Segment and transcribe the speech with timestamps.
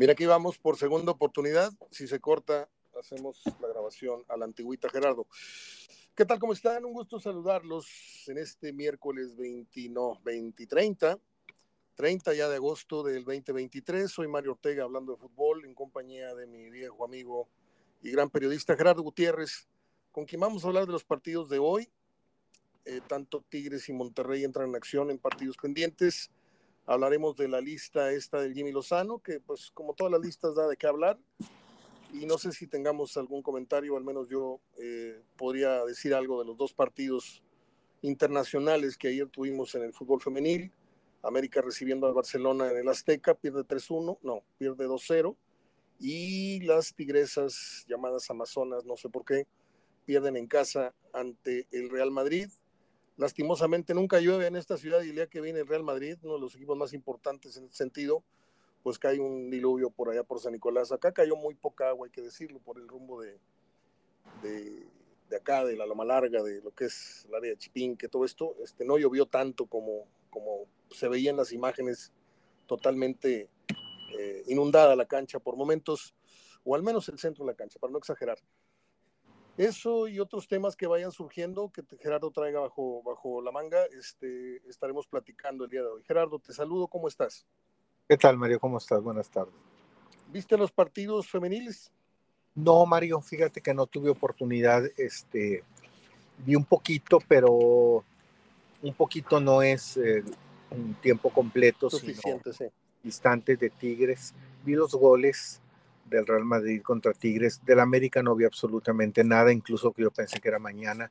[0.00, 1.70] Mira, aquí vamos por segunda oportunidad.
[1.90, 5.26] Si se corta, hacemos la grabación a la antigüita Gerardo.
[6.14, 6.38] ¿Qué tal?
[6.38, 6.86] ¿Cómo están?
[6.86, 7.86] Un gusto saludarlos
[8.26, 11.18] en este miércoles 20, no, 20, 30,
[11.96, 14.10] 30 ya de agosto del 2023.
[14.10, 17.50] Soy Mario Ortega hablando de fútbol en compañía de mi viejo amigo
[18.02, 19.68] y gran periodista Gerardo Gutiérrez,
[20.12, 21.90] con quien vamos a hablar de los partidos de hoy.
[22.86, 26.30] Eh, tanto Tigres y Monterrey entran en acción en partidos pendientes.
[26.90, 30.66] Hablaremos de la lista esta del Jimmy Lozano, que pues como todas las listas da
[30.66, 31.16] de qué hablar
[32.12, 36.46] y no sé si tengamos algún comentario, al menos yo eh, podría decir algo de
[36.46, 37.44] los dos partidos
[38.02, 40.72] internacionales que ayer tuvimos en el fútbol femenil.
[41.22, 45.36] América recibiendo al Barcelona en el Azteca, pierde 3-1, no, pierde 2-0.
[46.00, 49.46] Y las tigresas llamadas Amazonas, no sé por qué,
[50.06, 52.48] pierden en casa ante el Real Madrid.
[53.20, 56.36] Lastimosamente nunca llueve en esta ciudad y el día que viene el Real Madrid, uno
[56.36, 58.24] de los equipos más importantes en ese sentido,
[58.82, 60.90] pues cae un diluvio por allá por San Nicolás.
[60.90, 63.38] Acá cayó muy poca agua, hay que decirlo, por el rumbo de,
[64.42, 68.08] de, acá, de la Loma Larga, de lo que es el área de Chipín, que
[68.08, 72.14] todo esto, este, no llovió tanto como, como se veía en las imágenes,
[72.66, 73.50] totalmente
[74.18, 76.14] eh, inundada la cancha por momentos,
[76.64, 78.38] o al menos el centro de la cancha, para no exagerar.
[79.56, 84.56] Eso y otros temas que vayan surgiendo, que Gerardo traiga bajo, bajo la manga, este,
[84.68, 86.02] estaremos platicando el día de hoy.
[86.04, 87.46] Gerardo, te saludo, ¿cómo estás?
[88.08, 88.58] ¿Qué tal, Mario?
[88.58, 89.02] ¿Cómo estás?
[89.02, 89.54] Buenas tardes.
[90.32, 91.92] ¿Viste los partidos femeniles?
[92.54, 94.84] No, Mario, fíjate que no tuve oportunidad.
[94.96, 95.62] Este,
[96.38, 98.04] vi un poquito, pero
[98.82, 100.24] un poquito no es eh,
[100.70, 102.64] un tiempo completo, Suficiente, sí.
[103.04, 104.34] instantes de Tigres.
[104.64, 105.60] Vi los goles
[106.10, 107.64] del Real Madrid contra Tigres.
[107.64, 111.10] Del América no vi absolutamente nada, incluso que yo pensé que era mañana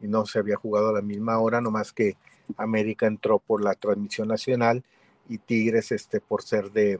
[0.00, 2.16] y no se había jugado a la misma hora, nomás que
[2.56, 4.84] América entró por la transmisión nacional
[5.28, 6.98] y Tigres, este, por ser de,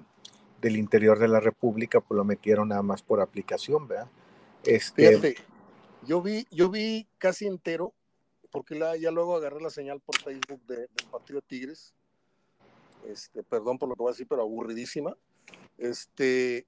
[0.61, 4.09] del interior de la República, pues lo metieron nada más por aplicación, ¿verdad?
[4.65, 5.37] Este,
[6.07, 7.95] yo vi, yo vi casi entero,
[8.51, 11.95] porque la, ya luego agarré la señal por Facebook del partido de Tigres.
[13.07, 15.17] Este, perdón por lo que voy a decir, pero aburridísima.
[15.79, 16.67] Este,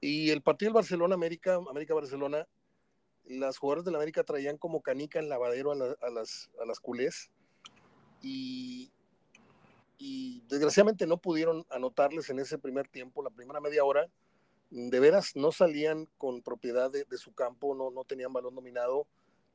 [0.00, 2.46] y el partido del Barcelona, América, América Barcelona,
[3.24, 7.30] las jugadoras del América traían como canica en lavadero a, a, las, a las culés.
[8.22, 8.90] Y,
[10.48, 14.08] desgraciadamente no pudieron anotarles en ese primer tiempo, la primera media hora,
[14.70, 19.06] de veras no salían con propiedad de, su campo, no, no tenían balón dominado,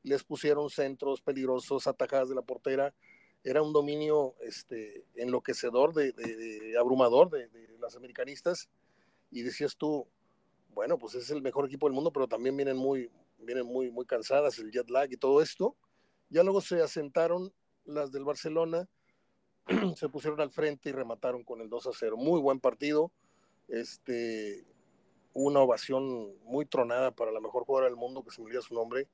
[0.02, 2.94] les pusieron centros peligrosos, atajadas de la portera,
[3.44, 6.14] era un dominio este, enloquecedor, de,
[6.78, 7.48] abrumador de,
[7.80, 8.68] las americanistas,
[9.30, 10.06] y decías tú,
[10.76, 14.04] bueno, pues es el mejor equipo del mundo, pero también vienen muy, vienen muy, muy
[14.04, 15.74] cansadas, el jet lag y todo esto.
[16.28, 17.50] Ya luego se asentaron
[17.86, 18.86] las del Barcelona,
[19.96, 22.18] se pusieron al frente y remataron con el 2 a 0.
[22.18, 23.10] Muy buen partido.
[23.68, 24.66] Este,
[25.32, 28.74] una ovación muy tronada para la mejor jugadora del mundo, que se me olvida su
[28.74, 29.08] nombre.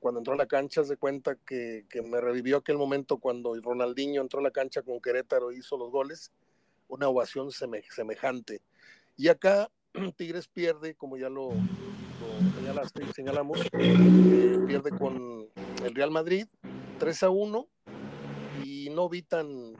[0.00, 4.22] Cuando entró a la cancha, se cuenta que, que, me revivió aquel momento cuando Ronaldinho
[4.22, 6.32] entró a la cancha con Querétaro y hizo los goles.
[6.88, 8.60] Una ovación semejante.
[9.16, 9.70] Y acá
[10.16, 11.50] Tigres pierde, como ya lo,
[12.58, 15.48] señalaste, señalamos, pierde con
[15.84, 16.46] el Real Madrid
[16.98, 17.66] 3 a 1
[18.64, 19.74] y no vi tan,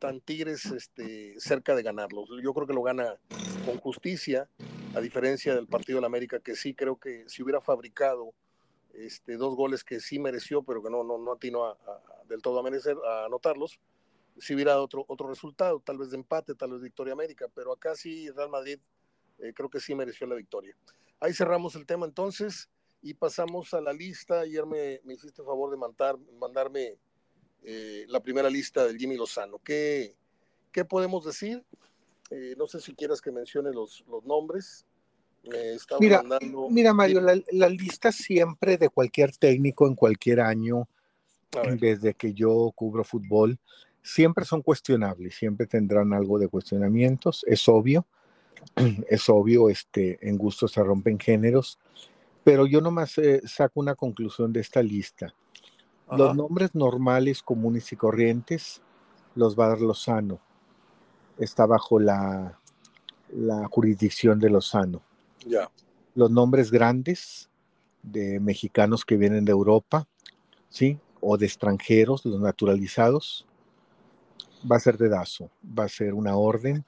[0.00, 2.24] tan Tigres este, cerca de ganarlo.
[2.42, 3.16] Yo creo que lo gana
[3.64, 4.48] con justicia,
[4.94, 8.32] a diferencia del partido de la América, que sí creo que si hubiera fabricado
[8.94, 11.76] este, dos goles que sí mereció, pero que no, no, no atinó a,
[12.28, 13.78] del todo a a anotarlos,
[14.38, 17.94] si hubiera otro, otro resultado, tal vez de empate, tal vez victoria América, pero acá
[17.94, 18.78] sí Real Madrid
[19.42, 20.76] eh, creo que sí mereció la victoria.
[21.20, 22.68] Ahí cerramos el tema entonces
[23.02, 24.40] y pasamos a la lista.
[24.40, 26.98] Ayer me, me hiciste favor de mandar, mandarme
[27.62, 29.58] eh, la primera lista del Jimmy Lozano.
[29.58, 30.14] ¿Qué,
[30.72, 31.62] qué podemos decir?
[32.30, 34.86] Eh, no sé si quieras que mencione los, los nombres.
[35.98, 36.22] mira,
[36.70, 40.88] mira, Mario, la, lista siempre de cualquier técnico en cualquier año,
[41.78, 43.58] desde que yo cubro fútbol,
[44.02, 48.06] siempre son cuestionables, siempre tendrán algo de cuestionamientos, es obvio,
[49.08, 51.78] es obvio, este, en gusto se rompen géneros,
[52.44, 55.34] pero yo nomás eh, saco una conclusión de esta lista.
[56.10, 58.82] Los nombres normales, comunes y corrientes
[59.36, 60.40] los va a dar Lozano.
[61.38, 62.58] Está bajo la,
[63.32, 65.02] la jurisdicción de Lozano.
[65.46, 65.70] Ya.
[66.16, 67.48] Los nombres grandes
[68.02, 70.08] de mexicanos que vienen de Europa,
[70.68, 70.98] ¿sí?
[71.20, 73.46] O de extranjeros, los naturalizados,
[74.70, 76.84] va a ser de Dazo, va a ser una orden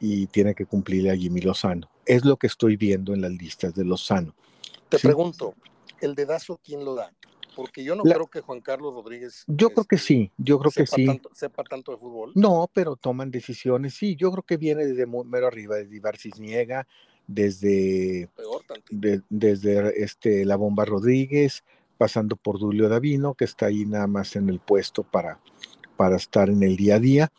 [0.00, 1.88] y tiene que cumplirle a Jimmy Lozano.
[2.06, 4.34] Es lo que estoy viendo en las listas de Lozano.
[4.88, 5.54] Te pregunto,
[6.00, 7.12] ¿el dedazo quién lo da?
[7.54, 9.44] Porque yo no creo que Juan Carlos Rodríguez.
[9.46, 11.06] Yo creo que este, sí, yo creo que sí.
[11.32, 12.32] sepa tanto de fútbol.
[12.34, 14.16] No, pero toman decisiones, sí.
[14.16, 16.86] Yo creo que viene desde mero arriba, desde Ibar Cisniega,
[17.26, 18.30] desde.
[18.88, 21.64] desde este, la Bomba Rodríguez,
[21.98, 25.38] pasando por Julio Davino, que está ahí nada más en el puesto para,
[25.96, 27.32] para estar en el día a día,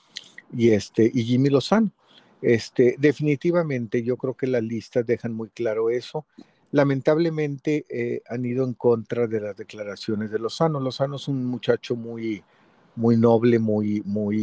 [0.56, 1.92] y, este, y Jimmy Lozano.
[2.42, 6.26] Este, definitivamente, yo creo que las listas dejan muy claro eso
[6.72, 10.80] lamentablemente eh, han ido en contra de las declaraciones de Lozano.
[10.80, 12.44] Lozano es un muchacho muy,
[12.96, 14.42] muy noble, muy, muy,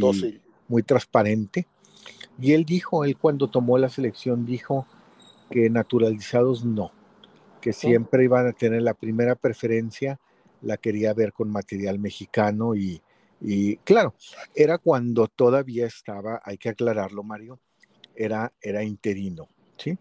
[0.67, 1.67] muy transparente.
[2.39, 4.87] Y él dijo, él cuando tomó la selección dijo
[5.49, 6.91] que naturalizados no,
[7.59, 10.19] que siempre iban a tener la primera preferencia,
[10.61, 13.01] la quería ver con material mexicano y,
[13.41, 14.13] y claro,
[14.53, 17.59] era cuando todavía estaba, hay que aclararlo Mario,
[18.19, 19.97] era, era interino, ¿sí?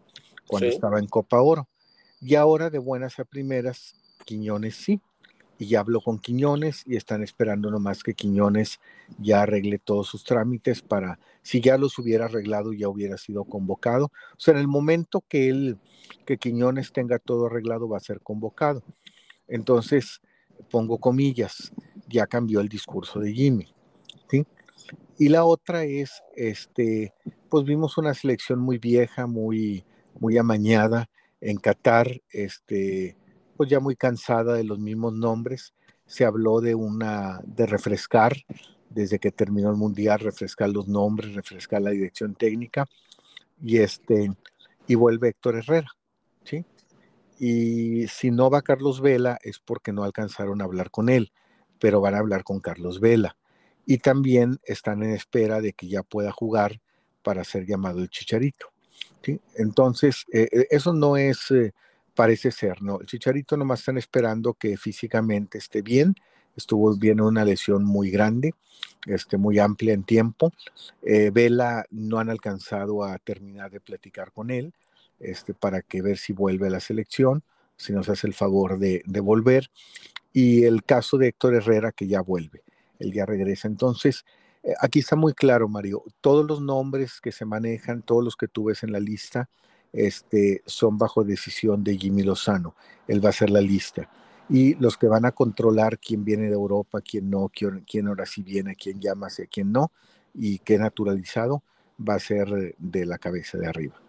[0.47, 1.69] Cuando estaba en Copa Oro
[2.21, 3.95] y ahora de buenas a primeras,
[4.25, 5.01] Quiñones sí.
[5.61, 8.79] Y ya habló con Quiñones y están esperando nomás que Quiñones
[9.19, 14.07] ya arregle todos sus trámites para, si ya los hubiera arreglado, ya hubiera sido convocado.
[14.07, 15.79] O sea, en el momento que él,
[16.27, 18.85] que Quiñones tenga todo arreglado, va a ser convocado.
[19.49, 20.21] Entonces,
[20.71, 21.73] pongo comillas,
[22.09, 23.75] ya cambió el discurso de Jimmy.
[24.31, 24.47] ¿sí?
[25.19, 27.15] Y la otra es, este,
[27.49, 29.85] pues vimos una selección muy vieja, muy,
[30.19, 31.09] muy amañada,
[31.41, 33.17] en Qatar, este,
[33.57, 35.75] pues ya muy cansada de los mismos nombres,
[36.07, 38.37] se habló de una, de refrescar,
[38.91, 42.87] desde que terminó el mundial, refrescar los nombres, refrescar la dirección técnica,
[43.63, 44.33] y este,
[44.87, 45.91] y vuelve Héctor Herrera,
[46.45, 46.65] ¿sí?
[47.39, 51.33] Y si no va Carlos Vela es porque no alcanzaron a hablar con él,
[51.79, 53.37] pero van a hablar con Carlos Vela.
[53.87, 56.81] Y también están en espera de que ya pueda jugar
[57.23, 58.73] para ser llamado el Chicharito.
[59.57, 61.73] Entonces, eh, eh, eso no es, eh,
[62.15, 63.01] parece ser, ¿no?
[63.01, 66.15] El Chicharito nomás están esperando que físicamente esté bien,
[66.57, 68.55] estuvo bien una lesión muy grande,
[69.07, 70.53] este, muy amplia en tiempo.
[71.03, 74.73] Vela no han alcanzado a terminar de platicar con él,
[75.21, 77.43] este, para que ver si vuelve a la selección,
[77.77, 79.71] si nos hace el favor de, de volver.
[80.33, 82.63] Y el caso de Héctor Herrera, que ya vuelve,
[82.99, 83.69] él ya regresa.
[83.69, 84.38] Entonces, eh,
[84.81, 86.03] aquí está muy claro, Mario.
[86.21, 89.49] Todos los nombres que se manejan, todos los que tú ves en la lista,
[89.93, 92.75] este, son bajo decisión de Jimmy Lozano.
[93.07, 94.11] Él va a hacer la lista.
[94.49, 98.43] Y los que van a controlar quién viene de Europa, quién no, quién, ahora sí
[98.43, 99.93] viene, quién llama, a quién no,
[100.35, 101.63] y qué naturalizado,
[101.99, 104.01] va a ser de la cabeza de arriba.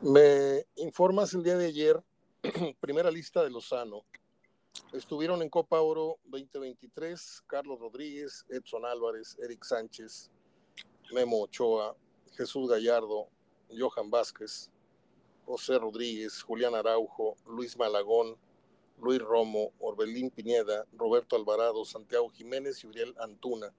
[0.00, 2.02] Me informas el día de ayer,
[2.80, 4.04] primera lista de Lozano,
[4.92, 10.30] Estuvieron en Copa Oro 2023 Carlos Rodríguez, Edson Álvarez, Eric Sánchez,
[11.12, 11.94] Memo Ochoa,
[12.36, 13.28] Jesús Gallardo,
[13.70, 14.70] Johan Vázquez,
[15.44, 18.36] José Rodríguez, Julián Araujo, Luis Malagón,
[19.00, 23.72] Luis Romo, Orbelín Piñeda, Roberto Alvarado, Santiago Jiménez y Uriel Antuna.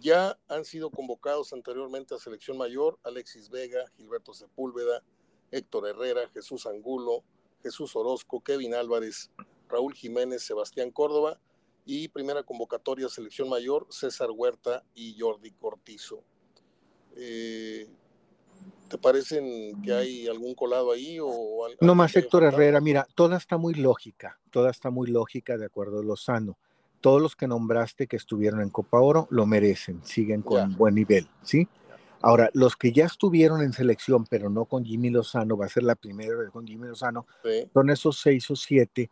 [0.00, 5.02] Ya han sido convocados anteriormente a selección mayor Alexis Vega, Gilberto Sepúlveda,
[5.50, 7.22] Héctor Herrera, Jesús Angulo,
[7.62, 9.30] Jesús Orozco, Kevin Álvarez,
[9.74, 11.38] Raúl Jiménez, Sebastián Córdoba
[11.84, 16.22] y primera convocatoria selección mayor César Huerta y Jordi Cortizo.
[17.16, 17.88] Eh,
[18.88, 23.56] ¿Te parecen que hay algún colado ahí o No más Héctor Herrera, mira, toda está
[23.58, 26.56] muy lógica, toda está muy lógica de acuerdo a Lozano.
[27.00, 31.28] Todos los que nombraste que estuvieron en Copa Oro lo merecen, siguen con buen nivel,
[31.42, 31.68] ¿sí?
[32.20, 35.82] Ahora, los que ya estuvieron en selección, pero no con Jimmy Lozano, va a ser
[35.82, 37.26] la primera vez con Jimmy Lozano,
[37.72, 39.10] son esos seis o siete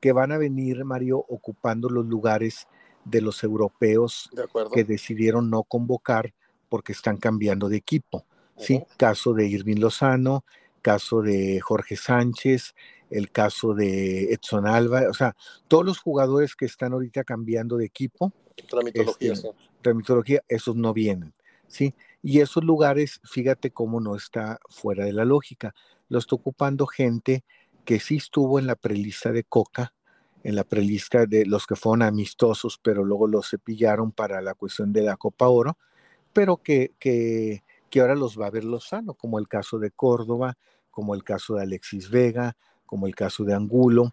[0.00, 2.66] que van a venir, Mario, ocupando los lugares
[3.04, 4.30] de los europeos
[4.72, 6.34] que decidieron no convocar
[6.68, 8.24] porque están cambiando de equipo.
[8.56, 8.82] ¿sí?
[8.96, 10.44] Caso de Irving Lozano,
[10.82, 12.74] caso de Jorge Sánchez,
[13.10, 15.34] el caso de Edson Alba, o sea,
[15.66, 18.32] todos los jugadores que están ahorita cambiando de equipo,
[18.68, 19.34] tramitología,
[19.80, 21.32] tramitología esos no vienen.
[21.68, 21.94] ¿sí?
[22.22, 25.74] Y esos lugares, fíjate cómo no está fuera de la lógica.
[26.08, 27.44] Lo está ocupando gente
[27.84, 29.94] que sí estuvo en la prelista de Coca,
[30.42, 34.92] en la prelista de los que fueron amistosos, pero luego los cepillaron para la cuestión
[34.92, 35.78] de la Copa Oro,
[36.32, 40.56] pero que, que, que ahora los va a ver Lozano, como el caso de Córdoba,
[40.90, 42.56] como el caso de Alexis Vega,
[42.86, 44.12] como el caso de Angulo.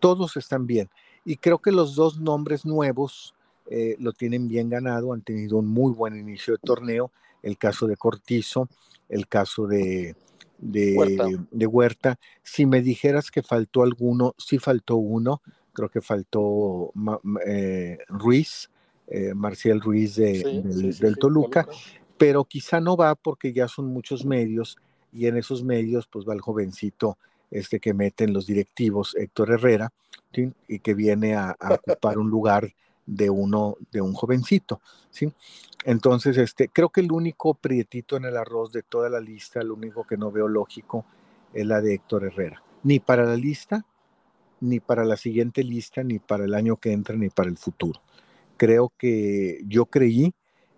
[0.00, 0.90] todos están bien.
[1.24, 3.34] Y creo que los dos nombres nuevos
[3.70, 7.86] eh, lo tienen bien ganado, han tenido un muy buen inicio de torneo, el caso
[7.86, 8.68] de Cortizo,
[9.08, 10.16] el caso de,
[10.58, 12.18] de Huerta.
[12.42, 15.40] Si me dijeras que faltó alguno, sí faltó uno,
[15.78, 16.92] creo que faltó
[17.46, 18.68] eh, Ruiz,
[19.06, 21.68] eh, Marcial Ruiz del, Toluca,
[22.16, 24.76] pero quizá no va porque ya son muchos medios
[25.12, 27.16] y en esos medios pues va el jovencito
[27.50, 29.92] este que meten los directivos, Héctor Herrera,
[30.66, 32.74] y que viene a, ocupar un lugar
[33.08, 35.32] de uno, de un jovencito, ¿sí?
[35.84, 39.70] Entonces, este, creo que el único prietito en el arroz de toda la lista, el
[39.70, 41.06] único que no veo lógico,
[41.54, 42.62] es la de Héctor Herrera.
[42.82, 43.86] Ni para la lista,
[44.60, 48.00] ni para la siguiente lista, ni para el año que entra, ni para el futuro.
[48.58, 50.34] Creo que yo creí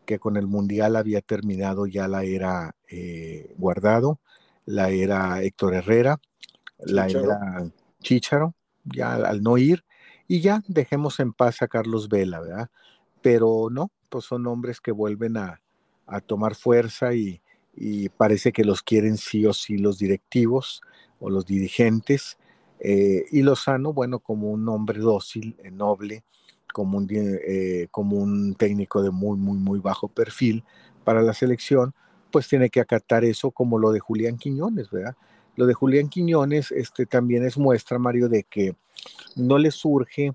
[0.07, 4.21] que con el Mundial había terminado ya la era eh, Guardado,
[4.67, 6.21] la era Héctor Herrera,
[6.79, 7.69] la era
[8.01, 9.85] Chicharo, ya al no ir,
[10.31, 12.71] y ya dejemos en paz a Carlos Vela, ¿verdad?
[13.21, 15.61] Pero no, pues son hombres que vuelven a,
[16.25, 17.43] tomar fuerza y,
[18.17, 20.83] parece que los quieren sí o sí los directivos
[21.19, 22.39] o los dirigentes.
[22.79, 26.23] Eh, y Lozano, bueno, como un hombre dócil, eh, noble,
[26.73, 30.63] como un, eh, como un técnico de muy, muy, muy bajo perfil
[31.03, 31.93] para la selección,
[32.31, 35.17] pues tiene que acatar eso como lo de Julián Quiñones, ¿verdad?
[35.57, 38.77] Lo de Julián Quiñones este, también es muestra, Mario, de que
[39.37, 40.33] no le surge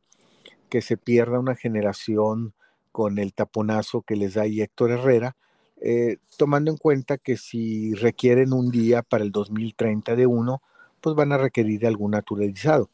[0.70, 2.54] que se pierda una generación
[2.92, 5.36] con el taponazo que les da Héctor Herrera,
[5.82, 10.62] eh, tomando en cuenta que si requieren un día para el 2030 de uno,
[11.02, 12.90] pues van a requerir algún naturalizado.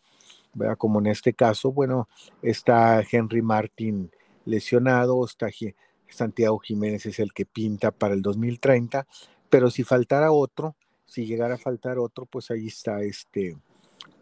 [0.53, 0.77] ¿verdad?
[0.77, 2.09] Como en este caso, bueno,
[2.41, 4.11] está Henry Martin
[4.45, 5.49] lesionado, está
[6.09, 9.07] Santiago Jiménez es el que pinta para el 2030,
[9.49, 10.75] pero si faltara otro,
[11.11, 13.57] si llegara a faltar otro, pues ahí está este,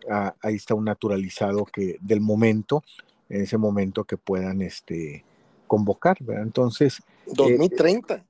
[0.09, 2.81] ah, ahí está un naturalizado que del momento,
[3.29, 5.23] en ese momento que puedan este,
[5.67, 6.41] convocar, ¿verdad?
[6.41, 6.97] Entonces...
[7.27, 8.15] 2030.
[8.15, 8.23] Eh,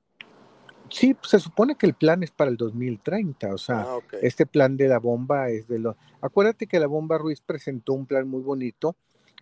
[0.90, 4.44] sí, pues, se supone que el plan es para el 2030, o sea, ah, este
[4.44, 5.96] plan de la bomba es de lo...
[6.20, 8.94] Acuérdate que la bomba Ruiz presentó un plan muy bonito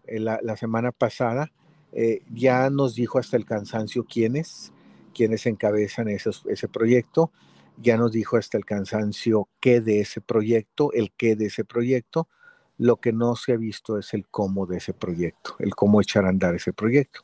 [0.06, 1.50] eh, la, semana pasada,
[1.90, 4.72] eh, ya nos dijo hasta el cansancio quiénes,
[5.12, 7.32] quiénes encabezan esos, ese proyecto,
[7.80, 12.28] ya nos dijo hasta el cansancio qué de ese proyecto, el qué de ese proyecto,
[12.76, 16.24] lo que no se ha visto es el cómo de ese proyecto, el cómo echar
[16.24, 17.20] a andar ese proyecto.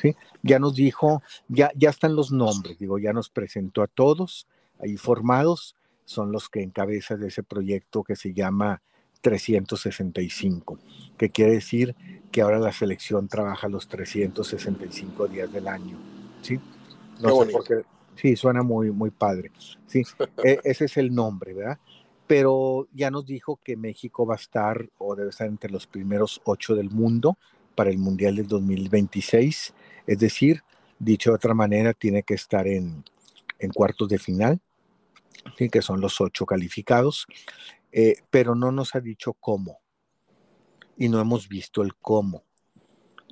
[0.00, 0.16] ¿sí?
[0.42, 4.46] Ya nos dijo, ya, ya están los nombres, digo, ya nos presentó a todos
[4.80, 8.82] ahí formados, son los que encabezan de ese proyecto que se llama
[9.20, 10.78] 365,
[11.18, 11.94] que quiere decir
[12.32, 15.98] que ahora la selección trabaja los 365 días del año.
[16.42, 16.58] ¿sí?
[17.20, 17.84] No sé por qué
[18.20, 19.50] Sí, suena muy, muy padre.
[19.86, 20.02] Sí,
[20.44, 21.78] e, ese es el nombre, ¿verdad?
[22.26, 26.40] Pero ya nos dijo que México va a estar o debe estar entre los primeros
[26.44, 27.38] ocho del mundo
[27.74, 29.74] para el Mundial del 2026.
[30.06, 30.62] Es decir,
[30.98, 33.04] dicho de otra manera, tiene que estar en,
[33.74, 34.60] cuartos de final,
[35.56, 37.26] que son los ocho calificados,
[37.90, 39.80] eh, pero no nos ha dicho cómo.
[40.98, 42.44] Y no hemos visto el cómo.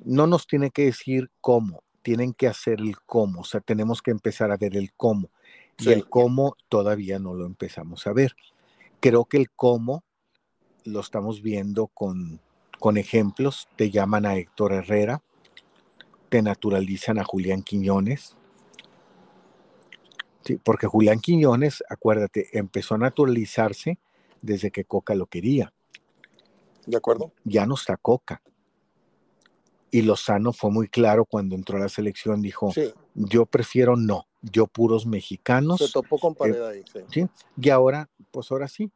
[0.03, 4.11] No nos tiene que decir cómo, tienen que hacer el cómo, o sea, tenemos que
[4.11, 5.29] empezar a ver el cómo.
[5.77, 8.35] Y el cómo todavía no lo empezamos a ver.
[8.99, 10.03] Creo que el cómo
[10.83, 12.41] lo estamos viendo con,
[12.79, 13.69] con ejemplos.
[13.77, 15.21] Te llaman a Héctor Herrera,
[16.27, 18.35] te naturalizan a Julián Quiñones.
[20.43, 23.99] Sí, porque Julián Quiñones, acuérdate, empezó a naturalizarse
[24.41, 25.73] desde que Coca lo quería.
[26.85, 27.31] De acuerdo.
[27.43, 28.41] Ya no está Coca.
[29.91, 32.71] Y Lozano fue muy claro cuando entró a la selección, dijo,
[33.15, 35.79] yo prefiero no, yo puros mexicanos.
[35.79, 37.25] Se topó con pared ahí, sí.
[37.59, 38.91] Y ahora, pues ahora sí,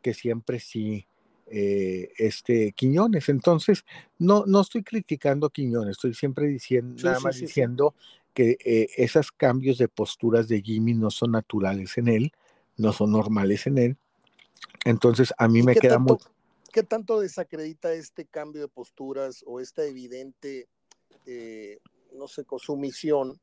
[0.00, 1.06] que siempre sí,
[1.46, 3.28] eh, este Quiñones.
[3.28, 3.84] Entonces,
[4.18, 7.94] no, no estoy criticando a Quiñones, estoy siempre diciendo, nada más diciendo
[8.34, 12.32] que eh, esos cambios de posturas de Jimmy no son naturales en él,
[12.76, 13.96] no son normales en él.
[14.84, 16.16] Entonces, a mí me queda muy
[16.72, 20.68] ¿Qué tanto desacredita este cambio de posturas o esta evidente,
[21.26, 21.78] eh,
[22.12, 23.40] no sé, consumición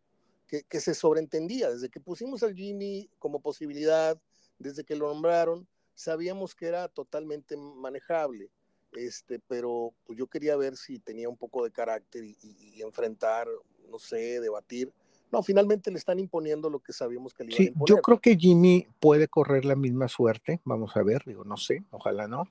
[0.48, 1.72] que, que, se sobreentendía?
[1.72, 4.20] Desde que pusimos al Jimmy como posibilidad,
[4.60, 8.50] desde que lo nombraron, sabíamos que era totalmente manejable.
[8.94, 13.48] Este, pero pues yo quería ver si tenía un poco de carácter y, enfrentar,
[13.90, 14.92] no sé, debatir.
[15.32, 17.90] No, finalmente le están imponiendo lo que sabíamos que le iban a imponer.
[17.90, 21.84] Yo creo que Jimmy puede correr la misma suerte, vamos a ver, digo, no sé,
[21.92, 22.48] ojalá no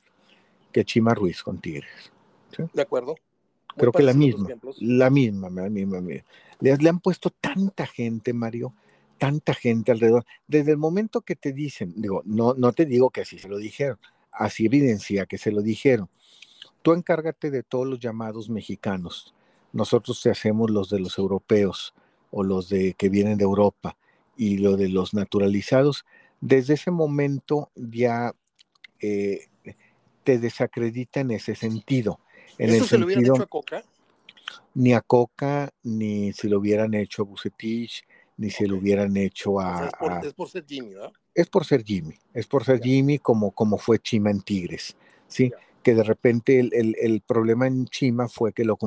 [0.74, 2.10] que Chima Ruiz con Tigres.
[2.72, 3.14] De acuerdo.
[3.76, 4.48] Creo que la misma,
[4.80, 8.74] la misma, la misma, Le, le han puesto tanta gente, Mario,
[9.16, 10.24] tanta gente alrededor.
[10.48, 13.58] Desde el momento que te dicen, digo, no, no te digo que así se lo
[13.58, 13.98] dijeron,
[14.32, 16.08] así evidencia que se lo dijeron.
[16.82, 19.32] Tú encárgate de todos los llamados mexicanos.
[19.72, 21.94] Nosotros te hacemos los de los europeos
[22.32, 23.96] o los de que vienen de Europa
[24.36, 26.04] y lo de los naturalizados.
[26.40, 28.34] Desde ese momento ya
[29.00, 29.48] eh,
[30.24, 32.18] te desacredita en ese sentido.
[32.58, 33.84] En ¿Eso se lo hubieran hecho a Coca?
[34.74, 38.04] Ni a Coca, ni si lo hubieran hecho a Bucetich,
[38.36, 39.90] ni si lo hubieran hecho a...
[40.22, 41.12] es, por, ser Jimmy, ¿verdad?
[41.34, 44.96] es por ser Jimmy, es por ser Jimmy como, como fue Chima en Tigres,
[45.28, 45.52] ¿sí?
[45.82, 48.78] Que de repente el, problema en Chima fue que lo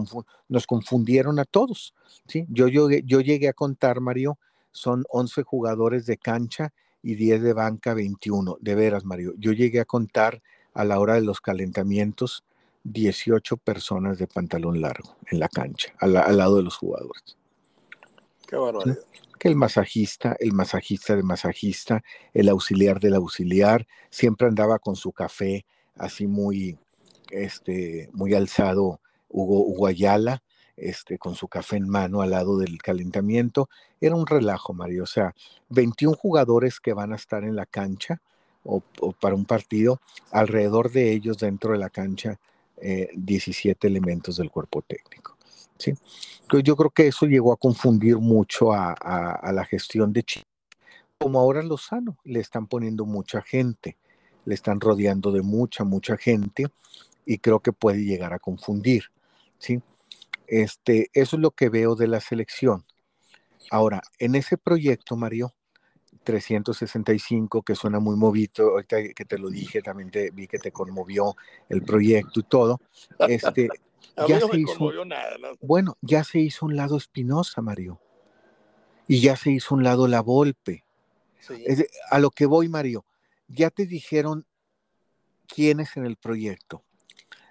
[0.49, 1.93] nos confundieron a todos,
[2.27, 2.45] ¿sí?
[2.49, 4.37] Yo, yo, yo llegué a contar, Mario,
[4.71, 8.57] son 11 jugadores de cancha y 10 de banca, 21.
[8.59, 10.41] De veras, Mario, yo llegué a contar
[10.77, 12.43] a la hora de los calentamientos
[12.83, 17.37] 18 personas de pantalón largo en la cancha, al, lado de los jugadores.
[18.47, 18.97] Qué barbaridad
[19.37, 22.03] que el masajista, el masajista de masajista,
[22.33, 25.65] el auxiliar del auxiliar, siempre andaba con su café
[25.95, 26.77] así muy,
[27.31, 30.43] este, muy alzado, Hugo, Hugo Ayala,
[30.75, 33.69] este, con su café en mano al lado del calentamiento.
[33.99, 35.03] Era un relajo, Mario.
[35.03, 35.33] O sea,
[35.69, 38.21] 21 jugadores que van a estar en la cancha
[38.67, 38.81] o,
[39.13, 42.39] para un partido, alrededor de ellos dentro de la cancha,
[43.15, 45.37] 17 eh, elementos del cuerpo técnico.
[45.77, 45.93] ¿sí?
[46.63, 50.45] Yo creo que eso llegó a confundir mucho a, la gestión de Chile.
[51.17, 53.97] Como ahora Lozano, le están poniendo mucha gente,
[54.45, 56.67] le están rodeando de mucha, mucha gente
[57.25, 59.05] y creo que puede llegar a confundir.
[59.57, 59.81] ¿sí?
[60.45, 62.85] Este, eso es lo que veo de la selección.
[63.71, 65.53] Ahora, en ese proyecto, Mario,
[66.27, 70.73] 365, que suena muy movido, ahorita que te lo dije, también te, vi que te
[70.73, 71.37] conmovió
[71.69, 72.81] el proyecto y todo.
[73.29, 73.69] Este,
[74.27, 75.37] ya se hizo, nada.
[75.61, 78.01] Bueno, ya se hizo un lado Espinosa, Mario.
[79.07, 80.83] Y ya se hizo un lado La Volpe.
[82.09, 83.05] a lo que voy, Mario,
[83.47, 84.45] ya te dijeron
[85.47, 86.83] quiénes en el proyecto.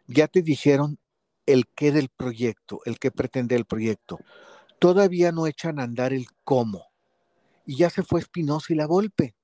[0.06, 0.98] Ya te dijeron
[1.46, 4.18] el qué del proyecto, el qué pretende el proyecto.
[4.78, 6.88] Todavía no echan a andar el cómo.
[7.66, 9.34] Y ya se fue Espinosa y La Volpe.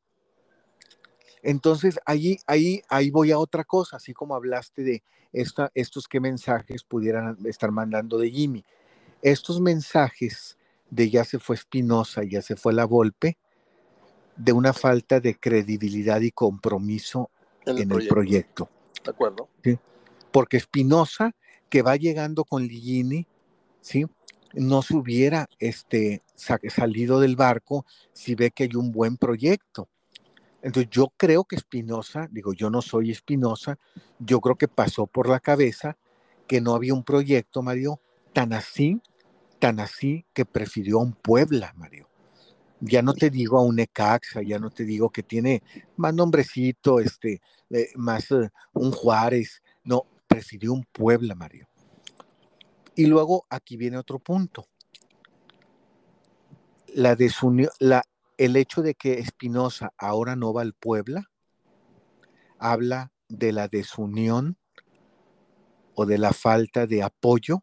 [1.43, 5.03] Entonces, ahí, ahí, ahí voy a otra cosa, así como hablaste de
[5.33, 8.65] estos qué mensajes pudieran estar mandando de Jimmy.
[9.23, 10.57] Estos mensajes
[10.91, 13.39] de ya se fue Espinosa, ya se fue la Volpe,
[14.37, 17.31] de una falta de credibilidad y compromiso
[17.67, 18.69] en el, proyecto.
[19.05, 19.49] De acuerdo.
[20.31, 21.35] Porque Espinosa,
[21.69, 23.27] que va llegando con Ligini,
[23.81, 24.07] ¿sí?
[24.55, 29.89] No se hubiera este, salido del barco si ve que hay un buen proyecto.
[30.63, 33.79] Entonces yo creo que Espinosa, digo, yo no soy Espinosa,
[34.19, 35.97] yo creo que pasó por la cabeza
[36.47, 38.01] que no había un proyecto, Mario,
[38.33, 39.01] tan así,
[39.59, 42.09] tan así que prefirió a un Puebla, Mario.
[42.81, 45.63] Ya no te digo a un Ecaxa, ya no te digo que tiene
[45.97, 51.69] más nombrecito, este, eh, más eh, un Juárez, no, prefirió un Puebla, Mario.
[52.95, 54.67] Y luego aquí viene otro punto.
[56.95, 58.03] La desunión, la,
[58.37, 61.31] el hecho de que Espinosa ahora no va al Puebla
[62.59, 64.57] habla de la desunión
[65.95, 67.63] o de la falta de apoyo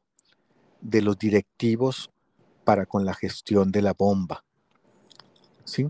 [0.82, 2.12] de los directivos
[2.64, 4.44] para con la gestión de la bomba.
[5.64, 5.90] ¿Sí?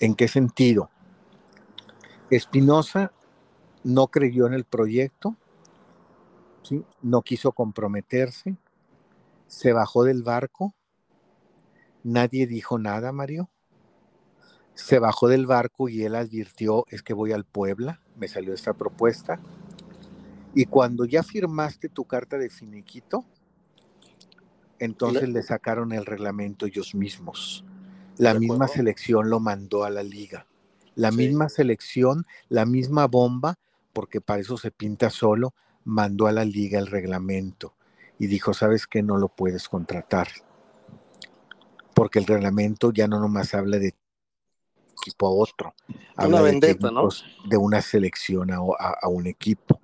[0.00, 0.90] ¿En qué sentido?
[2.30, 3.12] Espinosa
[3.84, 5.36] no creyó en el proyecto,
[6.62, 6.84] ¿sí?
[7.02, 8.56] no quiso comprometerse,
[9.48, 10.76] se bajó del barco,
[12.04, 13.50] nadie dijo nada, Mario,
[14.74, 18.74] se bajó del barco y él advirtió, es que voy al Puebla, me salió esta
[18.74, 19.40] propuesta.
[20.54, 23.24] Y cuando ya firmaste tu carta de finiquito,
[24.78, 27.64] entonces le sacaron el reglamento ellos mismos.
[28.16, 30.46] La misma selección lo mandó a la liga.
[30.94, 33.58] La misma selección, la misma bomba,
[33.92, 37.77] porque para eso se pinta solo, mandó a la liga el reglamento
[38.18, 40.28] y dijo, sabes que no lo puedes contratar.
[41.94, 43.94] Porque el reglamento ya no nomás habla de
[45.00, 45.74] equipo a otro.
[46.16, 47.08] una vendetta, ¿no?
[47.48, 49.80] De una selección a, un equipo.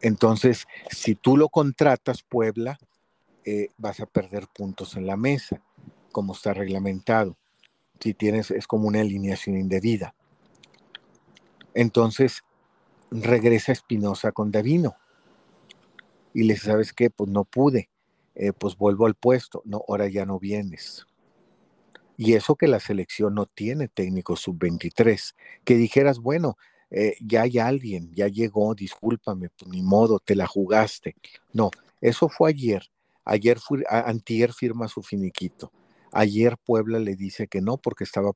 [0.00, 2.78] Entonces, si tú lo contratas, Puebla,
[3.44, 5.62] eh, vas a perder puntos en la mesa,
[6.10, 7.36] como está reglamentado.
[8.00, 10.14] Si tienes, es como una alineación indebida.
[11.74, 12.42] Entonces,
[13.10, 14.96] regresa Espinosa con Davino.
[16.32, 17.10] Y le dice, ¿sabes qué?
[17.10, 17.90] Pues no pude.
[18.34, 19.62] Eh, pues vuelvo al puesto.
[19.64, 21.06] No, ahora ya no vienes.
[22.16, 26.58] Y eso que la selección no tiene técnico sub-23, que dijeras, bueno,
[26.90, 31.16] eh, ya hay alguien, ya llegó, discúlpame, pues ni modo, te la jugaste.
[31.54, 31.70] No,
[32.02, 32.90] eso fue ayer.
[33.24, 35.72] Ayer, fue, antier firma su finiquito.
[36.12, 38.32] Ayer Puebla le dice que no porque estaba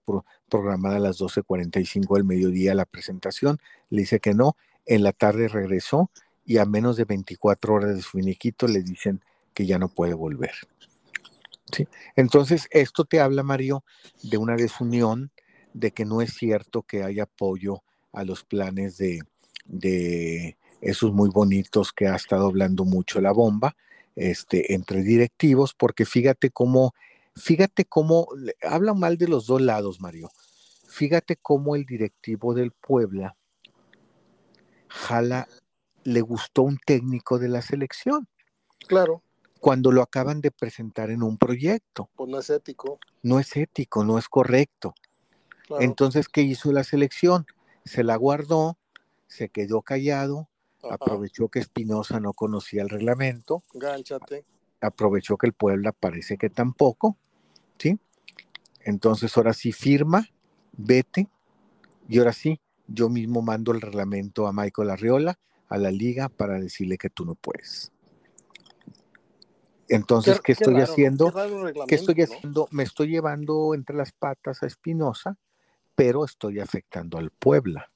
[0.48, 3.58] programada a las 12.45 del mediodía la presentación.
[3.90, 4.56] Le dice que no.
[4.86, 6.10] En la tarde regresó
[6.44, 9.20] y a menos de 24 horas de su finiquito le dicen
[9.52, 10.52] que ya no puede volver.
[12.14, 13.84] Entonces, esto te habla, Mario,
[14.22, 15.32] de una desunión,
[15.72, 19.22] de que no es cierto que haya apoyo a los planes de,
[19.64, 23.74] de esos muy bonitos que ha estado hablando mucho la bomba,
[24.14, 26.94] este, entre directivos, porque fíjate cómo,
[27.34, 28.28] fíjate cómo
[28.62, 30.30] habla mal de los dos lados, Mario.
[30.86, 33.36] fíjate cómo el directivo del Puebla
[34.88, 35.48] jala,
[36.04, 38.28] le gustó un técnico de la selección.
[38.86, 39.22] Claro.
[39.60, 42.10] Cuando lo acaban de presentar en un proyecto.
[42.16, 42.98] Pues no es ético.
[43.22, 44.94] No es ético, no es correcto.
[45.80, 47.46] Entonces, ¿qué hizo la selección?
[47.84, 48.76] Se la guardó,
[49.26, 50.48] se quedó callado,
[50.90, 53.62] aprovechó que Espinosa no conocía el reglamento.
[53.72, 54.44] Gánchate.
[54.80, 57.16] Aprovechó que el Puebla parece que tampoco,
[57.78, 57.98] ¿sí?
[58.80, 60.28] Entonces, ahora sí firma,
[60.72, 61.28] vete,
[62.06, 65.38] y ahora sí, yo mismo mando el reglamento a Michael Arriola,
[65.68, 67.92] a la liga, para decirle que tú no puedes.
[69.88, 71.32] Entonces, ¿qué, estoy haciendo?
[71.86, 72.68] ¿Qué, estoy haciendo?
[72.70, 75.36] Me estoy llevando entre las patas a Espinosa,
[75.94, 77.90] pero estoy afectando al Puebla.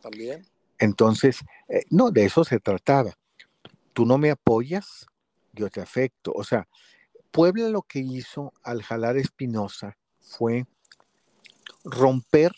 [0.00, 0.46] También.
[0.78, 3.12] Entonces, eh, no, de eso se trataba.
[3.92, 5.06] Tú no me apoyas,
[5.52, 6.32] yo te afecto.
[6.34, 6.68] O sea,
[7.30, 10.66] Puebla lo que hizo al jalar Espinosa fue
[11.84, 12.52] romper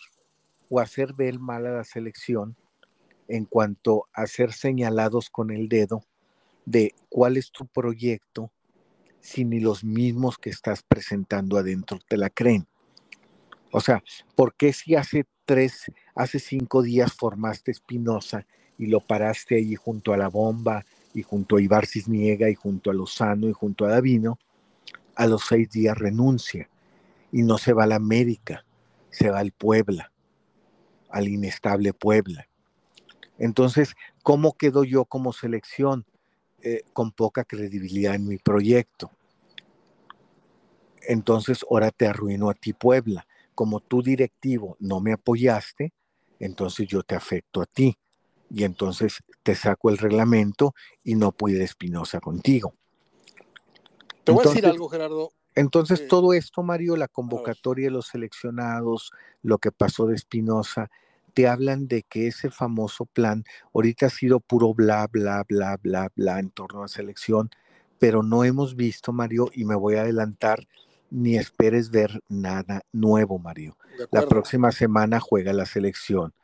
[0.68, 2.56] o hacer ver mal a la selección
[3.30, 6.04] en cuanto a ser señalados con el dedo
[6.66, 8.50] de cuál es tu proyecto
[9.20, 12.66] si ni los mismos que estás presentando adentro te la creen.
[13.70, 14.02] O sea,
[14.34, 18.46] ¿por qué si hace tres, hace cinco días formaste Espinosa
[18.78, 22.90] y lo paraste ahí junto a la bomba y junto a Ibar Cisniega y junto
[22.90, 24.38] a Lozano y junto a Davino,
[25.14, 26.68] a los seis días renuncia
[27.30, 28.64] y no se va a la América,
[29.10, 30.12] se va al Puebla,
[31.10, 32.49] al inestable Puebla.
[33.40, 36.06] Entonces, ¿cómo quedo yo como selección?
[36.62, 39.10] Eh, con poca credibilidad en mi proyecto.
[41.02, 43.26] Entonces, ahora te arruino a ti, Puebla
[43.60, 45.92] como tú directivo no me apoyaste,
[46.38, 47.94] entonces yo te afecto a ti.
[48.48, 50.74] Y entonces te saco el reglamento
[51.04, 52.72] y no puede Espinosa contigo.
[54.24, 55.32] Te voy a decir algo, Gerardo.
[55.54, 59.10] Entonces, todo esto, Mario, la convocatoria de los seleccionados,
[59.42, 60.90] lo que pasó de Espinosa,
[61.30, 66.10] te hablan de que ese famoso plan ahorita ha sido puro bla, bla, bla, bla,
[66.14, 67.50] bla en torno a selección,
[67.98, 70.66] pero no hemos visto, Mario, y me voy a adelantar,
[71.10, 73.76] ni esperes ver nada nuevo, Mario.
[74.10, 76.34] La próxima semana juega la selección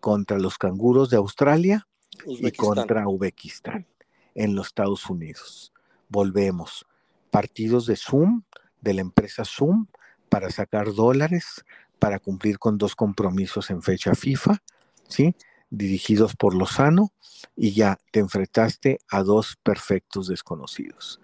[0.00, 1.86] contra los canguros de Australia
[2.26, 3.86] y contra Uzbekistán
[4.34, 5.72] en los Estados Unidos.
[6.08, 6.86] Volvemos.
[7.30, 8.42] Partidos de Zoom,
[8.80, 9.86] de la empresa Zoom,
[10.28, 11.64] para sacar dólares,
[11.98, 14.62] para cumplir con dos compromisos en fecha FIFA,
[15.08, 15.34] ¿sí?
[15.70, 17.12] Dirigidos por Lozano,
[17.54, 21.20] y ya te enfrentaste a dos perfectos desconocidos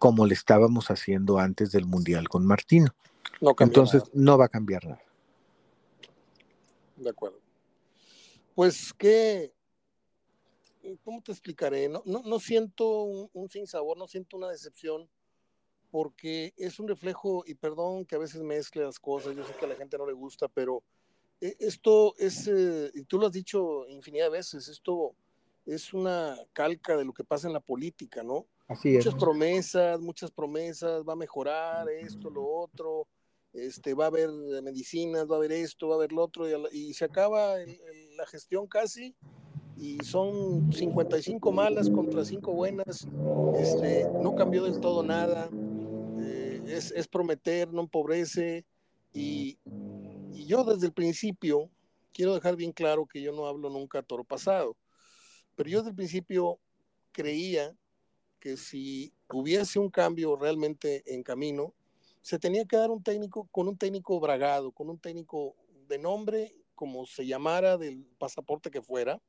[0.00, 2.88] como le estábamos haciendo antes del Mundial con Martino.
[3.60, 5.02] Entonces no va a cambiar nada.
[6.96, 7.38] De acuerdo.
[8.54, 9.52] Pues que,
[11.04, 11.88] ¿cómo te explicaré?
[11.88, 15.06] No, no, siento un, un sinsabor, no siento una decepción,
[15.90, 19.64] porque es un reflejo, y perdón que a veces mezcle las cosas, yo sé que
[19.64, 20.82] a la gente no le gusta, pero
[21.40, 25.14] eh, esto es, eh, y tú lo has dicho infinidad de veces, esto
[25.66, 28.46] es una calca de lo que pasa en la política, ¿no?
[28.84, 33.08] muchas promesas, muchas promesas, va a mejorar esto, lo otro,
[33.52, 34.30] este, va a haber
[34.62, 37.56] medicinas, va a haber esto, va a haber lo otro, y, se acaba
[38.16, 39.16] la gestión casi,
[39.76, 43.08] y son 55 malas contra 5 buenas,
[43.56, 45.50] este, no cambió del todo nada,
[46.70, 48.64] eh, es, prometer, no empobrece,
[49.12, 49.58] y,
[50.32, 51.70] y yo desde el principio
[52.12, 54.76] quiero dejar bien claro que yo no hablo nunca a toro pasado,
[55.56, 56.58] pero yo desde el principio
[57.12, 57.74] creía
[58.38, 61.74] que si hubiese un cambio realmente en camino,
[62.22, 65.54] se tenía que dar un técnico con un técnico bragado, con un técnico
[65.88, 69.20] de nombre, como se llamara del pasaporte que fuera,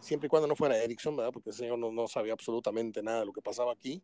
[0.00, 1.32] siempre y cuando no fuera Erickson, ¿verdad?
[1.32, 4.02] Porque el señor no, no sabía absolutamente nada de lo que pasaba aquí.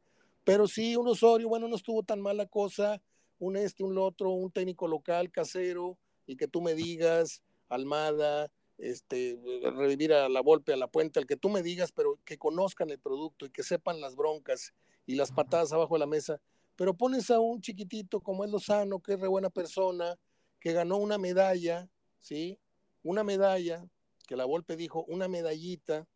[0.51, 3.01] Pero sí, un Osorio, bueno, no estuvo tan mala cosa,
[3.39, 9.39] un este, un otro, un técnico local, casero, y que tú me digas, Almada, este,
[9.77, 12.91] revivir a la golpe, a la puente, al que tú me digas, pero que conozcan
[12.91, 14.75] el producto y que sepan las broncas
[15.07, 16.41] y las patadas abajo de la mesa.
[16.75, 20.19] Pero pones a un chiquitito como es Lozano, que es re buena persona,
[20.59, 22.59] que ganó una medalla, ¿sí?
[23.05, 23.89] Una medalla,
[24.27, 26.09] que la Volpe dijo, una medallita,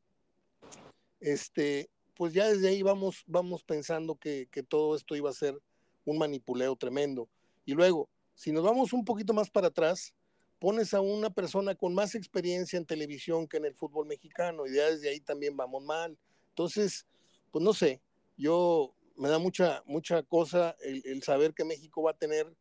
[1.20, 5.60] este, pues ya desde ahí vamos, vamos pensando que, que todo esto iba a ser
[6.04, 7.28] un manipuleo tremendo.
[7.64, 10.14] Y luego, si nos vamos un poquito más para atrás,
[10.58, 14.74] pones a una persona con más experiencia en televisión que en el fútbol mexicano y
[14.74, 16.16] ya desde ahí también vamos mal.
[16.50, 17.06] Entonces,
[17.50, 18.00] pues no sé,
[18.36, 22.52] yo me da mucha, mucha cosa el, saber que México va a tener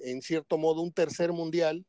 [0.00, 1.84] en cierto modo un tercer mundial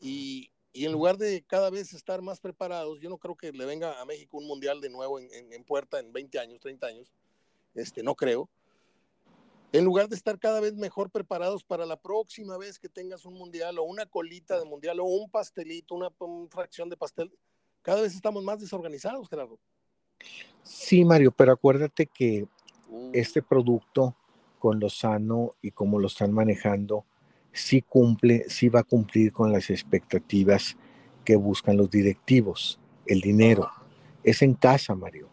[0.00, 0.50] y,
[0.84, 4.04] en lugar de cada vez estar más preparados, yo no creo que le venga a
[4.04, 7.12] México un mundial de nuevo en, en, puerta en 20 años, 30 años,
[7.74, 8.48] este, no creo.
[9.72, 13.34] en lugar de estar cada vez mejor preparados para la próxima vez que tengas un
[13.34, 16.10] mundial o una colita de mundial o un pastelito, una,
[16.50, 17.32] fracción de pastel,
[17.82, 19.58] cada vez estamos más desorganizados, Gerardo.
[20.62, 22.46] Sí, Mario, pero acuérdate que
[22.88, 23.10] mm.
[23.12, 24.16] este producto
[24.58, 27.04] con lo sano y como lo están manejando,
[27.56, 30.76] sí cumple, sí va a cumplir con las expectativas
[31.24, 33.70] que buscan los directivos, el dinero.
[34.22, 35.28] Es en casa, Mario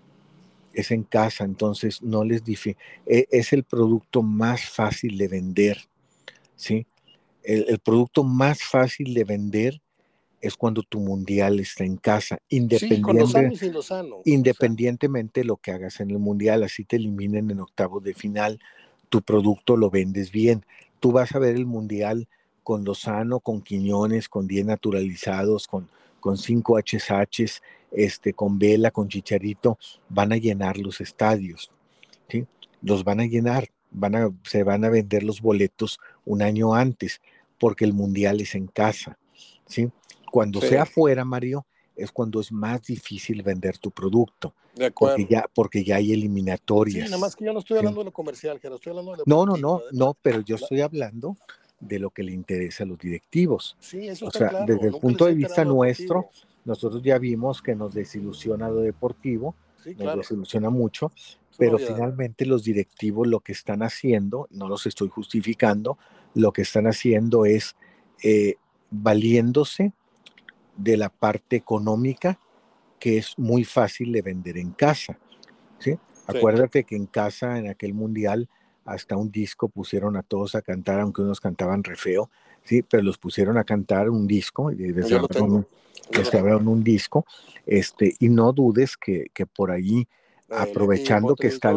[0.73, 5.77] es en casa, entonces no les dice, e, es el producto más fácil de vender,
[6.55, 6.85] ¿sí?
[7.43, 9.81] El, producto más fácil de vender
[10.41, 12.39] es cuando tu mundial está en casa,
[14.25, 18.59] independientemente de lo que hagas en el mundial, así te eliminen en octavos de final,
[19.09, 20.65] tu producto lo vendes bien.
[21.03, 22.29] Tú vas a ver el mundial
[22.63, 25.89] con Lozano, con Quiñones, con 10 naturalizados, con,
[26.21, 27.61] con 5 HSHs,
[27.91, 31.69] este, con Vela, con Chicharito, van a llenar los estadios,
[32.29, 32.45] ¿sí?
[32.81, 37.19] Los van a llenar, van a, se van a vender los boletos un año antes,
[37.59, 39.17] porque el mundial es en casa,
[39.67, 39.89] ¿sí?
[40.31, 44.53] Cuando sea afuera, Mario, es cuando es más difícil vender tu producto.
[44.75, 45.17] De acuerdo.
[45.17, 47.05] Porque ya, porque ya hay eliminatorias.
[47.05, 49.17] Sí, nada más que yo no estoy hablando de lo comercial, que estoy hablando de
[49.19, 51.37] lo No, no, no, no, pero yo estoy hablando
[51.79, 53.75] de lo que le interesa a los directivos.
[53.79, 56.29] Sí, eso o sea, desde el punto de vista nuestro,
[56.65, 59.55] nosotros ya vimos que nos desilusiona lo deportivo,
[59.97, 61.11] nos desilusiona mucho,
[61.57, 65.97] pero finalmente los directivos lo que están haciendo, no los estoy justificando,
[66.33, 67.75] lo que están haciendo es
[68.23, 68.55] eh,
[68.89, 69.93] valiéndose
[70.75, 72.39] de la parte económica
[72.99, 75.17] que es muy fácil de vender en casa.
[75.79, 75.97] ¿sí?
[76.25, 78.47] Acuérdate que en casa, en aquel mundial,
[78.85, 82.29] hasta un disco pusieron a todos a cantar, aunque unos cantaban re feo,
[82.63, 84.93] sí, pero los pusieron a cantar un disco, y
[86.31, 87.25] grabaron un disco,
[87.65, 90.07] este, y no dudes que, que por allí,
[90.49, 91.73] aprovechando que está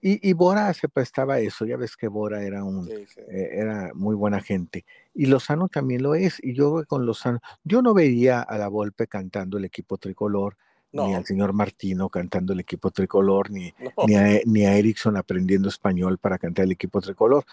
[0.00, 3.06] y, y, Bora se prestaba eso, ya ves que Bora era un eh,
[3.52, 4.84] era muy buena gente.
[5.14, 6.38] Y Lozano también lo es.
[6.42, 10.56] Y yo con Lozano, yo no veía a la Volpe cantando el equipo tricolor,
[10.92, 13.72] ni al señor Martino cantando el equipo tricolor, ni,
[14.06, 17.44] ni, a, ni a Erickson aprendiendo español para cantar el equipo tricolor.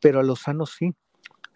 [0.00, 0.94] Pero a Lozano sí.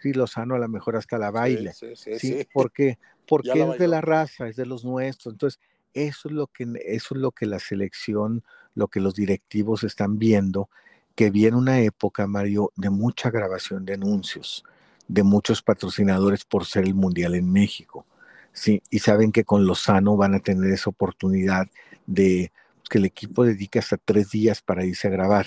[0.00, 1.72] Sí, Lozano a lo mejor hasta la baila.
[1.72, 5.34] Sí, sí, sí, porque, porque es de la raza, es de los nuestros.
[5.34, 5.60] Entonces,
[5.92, 10.18] eso es lo que, eso es lo que la selección, lo que los directivos están
[10.18, 10.68] viendo,
[11.14, 14.64] que viene una época, Mario, de mucha grabación de anuncios,
[15.08, 18.06] de muchos patrocinadores por ser el Mundial en México.
[18.52, 21.68] Sí, y saben que con Lozano van a tener esa oportunidad
[22.06, 22.52] de
[22.88, 25.46] que el equipo dedique hasta tres días para irse a grabar.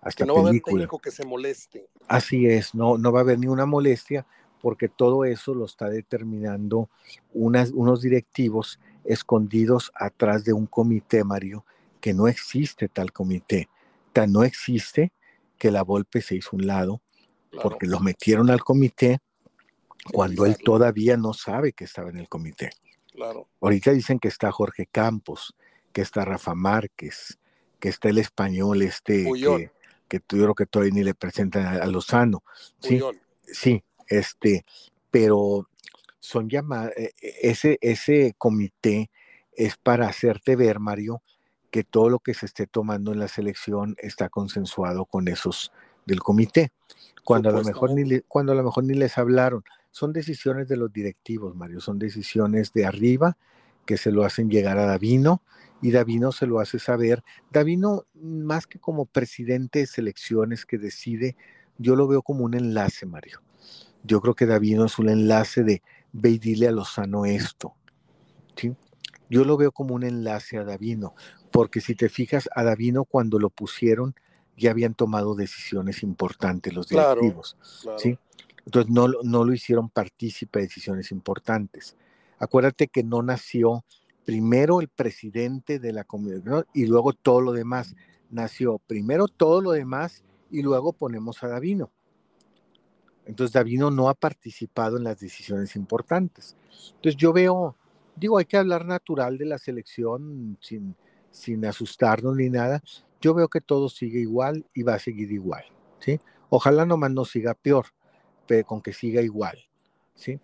[0.00, 1.88] Hasta que no va a haber técnico que se moleste.
[2.08, 4.26] Así es, no, no va a haber ni una molestia
[4.60, 6.88] porque todo eso lo está determinando
[7.32, 11.64] unas, unos directivos escondidos atrás de un comité, Mario,
[12.04, 13.70] que no existe tal comité.
[14.12, 15.14] Tan no existe
[15.56, 17.00] que la Volpe se hizo un lado
[17.62, 19.20] porque lo metieron al comité
[20.12, 22.68] cuando él todavía no sabe que estaba en el comité.
[23.10, 23.48] Claro.
[23.58, 25.56] Ahorita dicen que está Jorge Campos,
[25.94, 27.38] que está Rafa Márquez,
[27.80, 29.70] que está el español este, que,
[30.06, 32.44] que yo creo que todavía ni le presentan a, Lozano.
[32.80, 33.00] Sí,
[33.46, 34.66] sí, este,
[35.10, 35.70] pero
[36.20, 39.10] son llamadas, e, e, ese, ese comité
[39.52, 41.22] es para hacerte ver, Mario,
[41.74, 45.72] que todo lo que se esté tomando en la selección está consensuado con esos
[46.06, 46.70] del comité,
[47.24, 50.76] cuando a lo mejor ni cuando a lo mejor ni les hablaron son decisiones de
[50.76, 53.36] los directivos, Mario, son decisiones de arriba
[53.86, 55.42] que se lo hacen llegar a Davino
[55.82, 57.24] y Davino se lo hace saber.
[57.50, 61.34] Davino, más que como presidente de selecciones que decide,
[61.76, 63.42] yo lo veo como un enlace, Mario.
[64.04, 65.82] Yo creo que Davino es un enlace de
[66.12, 67.74] ve y dile a Lozano esto.
[68.54, 68.76] ¿sí?
[69.28, 71.14] Yo lo veo como un enlace a Davino,
[71.54, 74.16] porque si te fijas, a Davino cuando lo pusieron
[74.56, 77.56] ya habían tomado decisiones importantes los directivos.
[77.96, 78.18] ¿sí?
[78.66, 81.96] Entonces no, no lo hicieron partícipe de decisiones importantes.
[82.40, 83.84] Acuérdate que no nació
[84.24, 87.94] primero el presidente de la comunidad y luego todo lo demás.
[88.30, 91.92] Nació primero todo lo demás y luego ponemos a Davino.
[93.26, 96.56] Entonces Davino no ha participado en las decisiones importantes.
[96.96, 97.76] Entonces yo veo,
[98.16, 100.96] digo, hay que hablar natural de la selección sin,
[101.34, 102.82] sin asustarnos ni nada.
[103.20, 105.64] Yo veo que todo sigue igual y va a seguir igual.
[105.98, 106.20] ¿sí?
[106.48, 107.86] Ojalá nomás no siga peor
[108.66, 109.58] con que siga igual,
[110.14, 110.38] ¿sí?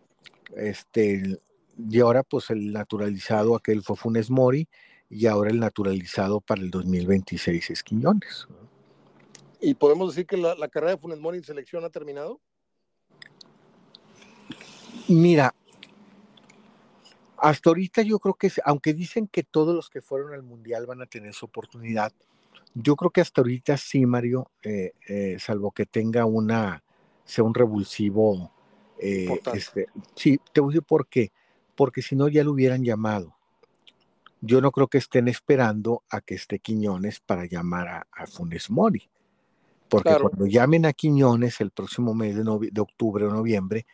[0.56, 1.38] Este,
[1.78, 4.68] y ahora pues el naturalizado aquel fue Funes Mori
[5.08, 8.48] y ahora el naturalizado para el 2026 es Quiñones.
[9.60, 12.40] ¿Y podemos decir que la, carrera de Funes Mori en selección ha terminado?
[15.08, 15.54] Mira,
[17.40, 21.02] hasta ahorita yo creo que, aunque dicen que todos los que fueron al Mundial van
[21.02, 22.12] a tener su oportunidad,
[22.74, 26.84] Yo creo que hasta ahorita sí, Mario, eh, eh, salvo que tenga una,
[27.24, 28.52] sea un revulsivo.
[28.98, 31.32] este, sí, te voy a decir por qué.
[31.74, 33.34] Porque si no, ya lo hubieran llamado.
[34.40, 38.70] Yo no creo que estén esperando a que esté Quiñones para llamar a, a Funes
[38.70, 39.08] Mori.
[39.88, 43.86] Porque cuando llamen a Quiñones el próximo mes de, de octubre o noviembre,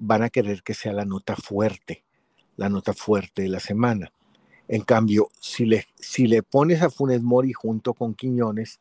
[0.00, 2.04] van a querer que sea la nota fuerte,
[2.56, 4.12] la nota fuerte de la semana.
[4.68, 8.80] En cambio, si le, si le pones a Funes Mori junto con Quiñones,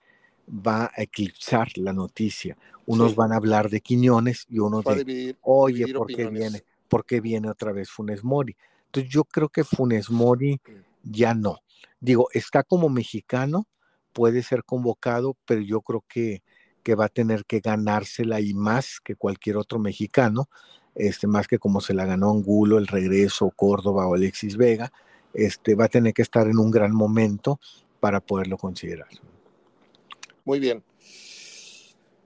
[0.49, 2.57] va a eclipsar la noticia.
[2.88, 6.63] Unos van a hablar de Quiñones y unos de, oye, ¿por qué viene?
[6.88, 8.55] ¿Por qué viene otra vez Funes Mori?
[8.88, 10.59] Entonces yo creo que Funes Mori
[11.03, 11.59] ya no.
[11.99, 13.67] Digo, está como mexicano,
[14.13, 16.43] puede ser convocado, pero yo creo que,
[16.83, 20.47] que va a tener que ganársela y más que cualquier otro mexicano,
[20.95, 24.91] este, más que como se la ganó Angulo, el regreso, Córdoba o Alexis Vega,
[25.34, 27.60] este, va a tener que estar en un gran momento
[27.99, 29.10] para poderlo considerar.
[30.45, 30.84] Muy bien.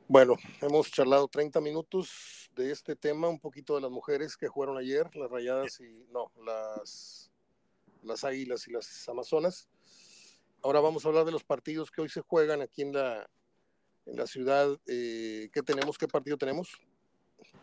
[0.07, 4.77] Bueno, hemos charlado 30 minutos de este tema, un poquito de las mujeres que jugaron
[4.77, 7.31] ayer, las rayadas y no, las,
[8.03, 9.69] las águilas y las amazonas.
[10.61, 13.29] Ahora vamos a hablar de los partidos que hoy se juegan aquí en la,
[14.05, 14.77] en la ciudad.
[14.87, 15.97] Eh, ¿Qué tenemos?
[15.97, 16.69] ¿Qué partido tenemos?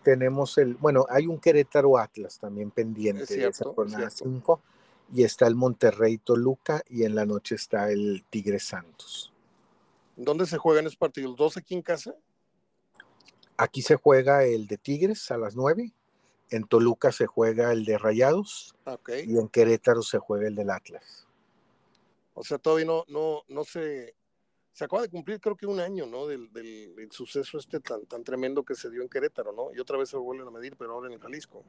[0.07, 4.61] Tenemos el, bueno, hay un Querétaro Atlas también pendiente de esa jornada 5
[5.13, 9.33] y está el Monterrey Toluca y en la noche está el Tigre Santos.
[10.15, 11.37] ¿Dónde se juegan esos partidos?
[11.37, 12.15] ¿Dos aquí en casa?
[13.57, 15.93] Aquí se juega el de Tigres a las nueve,
[16.51, 18.77] en Toluca se juega el de Rayados
[19.25, 21.27] y en Querétaro se juega el del Atlas.
[22.35, 24.15] O sea, todavía no, no, no se,
[24.77, 26.27] se acaba de cumplir creo que un año, ¿no?
[26.27, 29.75] Del, del, suceso este tan, tan tremendo que se dio en Querétaro, ¿no?
[29.75, 31.65] Y otra vez se vuelven a medir, pero ahora en Jalisco.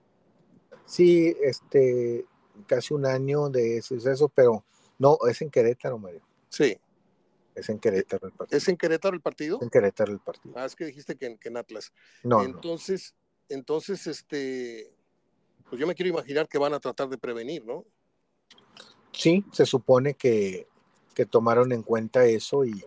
[0.85, 2.25] Sí, este,
[2.65, 4.65] casi un año de suceso, pero
[4.99, 6.19] no, es en Querétaro, Mario.
[6.49, 6.77] Sí.
[7.55, 8.57] Es en Querétaro el partido.
[8.57, 9.59] ¿Es en Querétaro el partido?
[9.61, 10.55] En Querétaro el partido.
[10.57, 11.93] Ah, es que dijiste que en, Atlas.
[12.23, 12.43] No.
[12.43, 13.15] Entonces,
[13.47, 14.91] entonces, este,
[15.69, 17.85] pues yo me quiero imaginar que van a tratar de prevenir, ¿no?
[19.13, 20.67] Sí, se supone que,
[21.15, 22.83] que tomaron en cuenta eso y,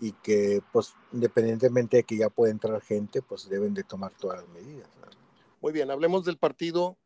[0.00, 4.42] y, que, pues, independientemente de que ya pueda entrar gente, pues deben de tomar todas
[4.42, 4.88] las medidas.
[5.60, 6.96] Muy bien, hablemos del partido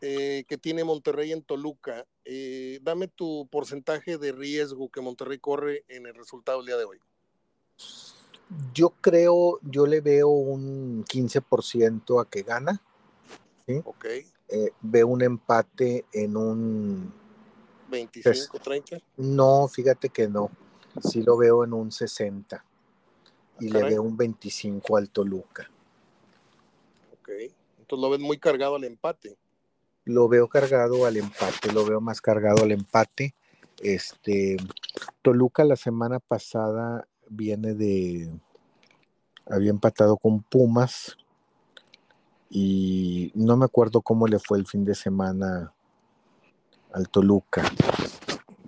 [0.00, 2.06] eh, que tiene Monterrey en Toluca.
[2.24, 6.84] Eh, dame tu porcentaje de riesgo que Monterrey corre en el resultado del día de
[6.84, 6.98] hoy.
[8.74, 12.80] Yo creo, yo le veo un 15% a que gana.
[13.84, 14.04] Ok.
[14.50, 17.12] Eh, veo un empate en un
[17.90, 18.98] 25, 30.
[19.16, 20.50] No, fíjate que no.
[21.00, 22.64] Sí lo veo en un 60.
[23.60, 25.68] Y le veo un 25 al Toluca.
[27.12, 27.28] Ok.
[27.78, 29.36] Entonces lo ven muy cargado al empate
[30.08, 33.34] lo veo cargado al empate, lo veo más cargado al empate.
[33.82, 34.56] Este,
[35.22, 38.30] Toluca la semana pasada viene de,
[39.46, 41.16] había empatado con Pumas
[42.48, 45.74] y no me acuerdo cómo le fue el fin de semana
[46.92, 47.62] al Toluca.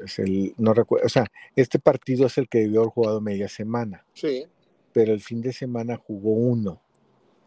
[0.05, 3.49] Es el, no recuerdo, o sea, este partido es el que debió haber jugado media
[3.49, 4.05] semana.
[4.15, 4.47] Sí.
[4.93, 6.81] Pero el fin de semana jugó uno.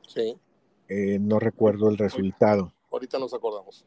[0.07, 0.37] Sí.
[0.87, 3.85] Eh, no recuerdo el resultado ahorita nos acordamos.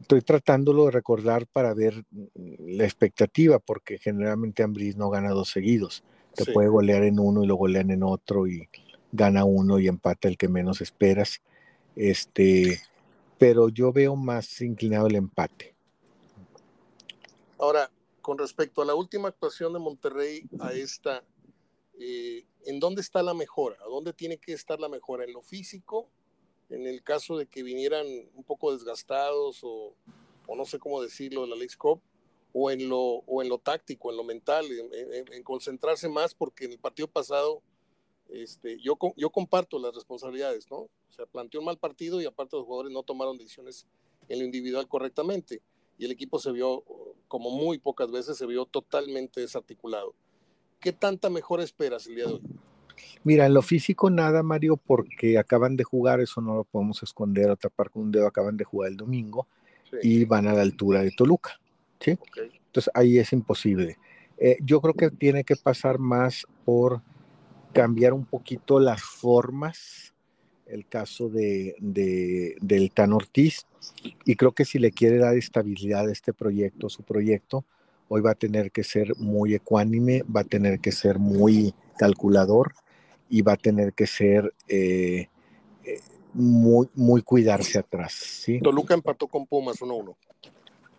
[0.00, 6.02] Estoy tratándolo de recordar para ver la expectativa, porque generalmente Ambris no gana dos seguidos.
[6.34, 8.68] Te puede golear en uno y lo golean en otro y
[9.12, 11.42] gana uno y empata el que menos esperas.
[11.94, 12.80] Este,
[13.38, 15.73] pero yo veo más inclinado el empate.
[17.58, 17.90] Ahora,
[18.22, 21.24] con respecto a la última actuación de Monterrey a esta,
[21.98, 23.76] eh, ¿en dónde está la mejora?
[23.84, 25.24] ¿A dónde tiene que estar la mejora?
[25.24, 26.08] ¿En lo físico
[26.70, 29.94] en el caso de que vinieran un poco desgastados o,
[30.54, 32.00] no sé cómo decirlo, de la League Cup,
[32.52, 36.72] o en lo, o en lo táctico, en lo mental, en, concentrarse más, porque en
[36.72, 37.62] el partido pasado
[38.28, 40.76] este, yo, yo comparto las responsabilidades, ¿no?
[40.78, 43.86] O sea, planteó un mal partido y aparte los jugadores no tomaron decisiones
[44.28, 45.62] en lo individual correctamente
[45.98, 46.84] y el equipo se vio,
[47.34, 50.14] como muy pocas veces, se vio totalmente desarticulado.
[50.78, 52.42] ¿Qué tanta mejora esperas el día de hoy?
[53.24, 57.50] Mira, en lo físico nada, Mario, porque acaban de jugar, eso no lo podemos esconder
[57.50, 59.48] o tapar con un dedo, acaban de jugar el domingo
[60.00, 61.58] y van a la altura de Toluca.
[61.98, 62.16] ¿sí?
[62.66, 63.98] Entonces ahí es imposible.
[64.38, 67.02] Eh, yo creo que tiene que pasar más por
[67.72, 70.13] cambiar un poquito las formas,
[70.66, 73.66] el caso de, del Tan Ortiz,
[74.24, 77.64] y creo que si le quiere dar estabilidad a este proyecto, su proyecto,
[78.08, 82.74] hoy va a tener que ser muy ecuánime, va a tener que ser muy calculador
[83.28, 85.28] y va a tener que ser eh,
[85.84, 86.00] eh,
[86.32, 88.12] muy, muy cuidarse atrás.
[88.12, 88.60] ¿sí?
[88.60, 90.14] Toluca empató con Pumas 1-1.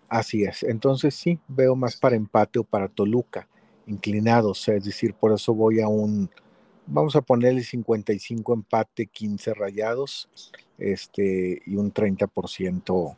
[0.08, 3.48] Así es, entonces sí, veo más para empate o para Toluca.
[3.88, 6.30] inclinados, es decir, por eso voy a un,
[6.88, 10.30] vamos a ponerle 55 empate, 15 rayados,
[10.78, 13.18] este, y un 30%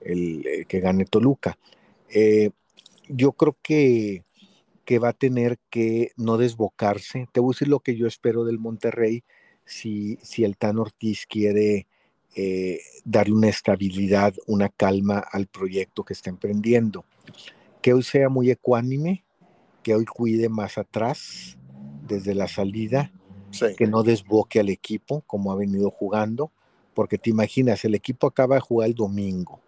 [0.00, 1.58] el, el, que gane Toluca.
[2.08, 2.50] Eh,
[3.08, 4.24] yo creo que,
[4.84, 7.28] que va a tener que no desbocarse.
[7.32, 9.24] Te voy a decir lo que yo espero del Monterrey
[9.64, 11.86] si, si el Tan Ortiz quiere
[12.34, 17.04] eh, darle una estabilidad, una calma al proyecto que está emprendiendo.
[17.80, 19.24] Que hoy sea muy ecuánime,
[19.82, 21.58] que hoy cuide más atrás
[22.12, 23.10] desde la salida,
[23.76, 26.50] que no desboque al equipo como ha venido jugando,
[26.94, 29.60] porque te imaginas, el equipo acaba de jugar el domingo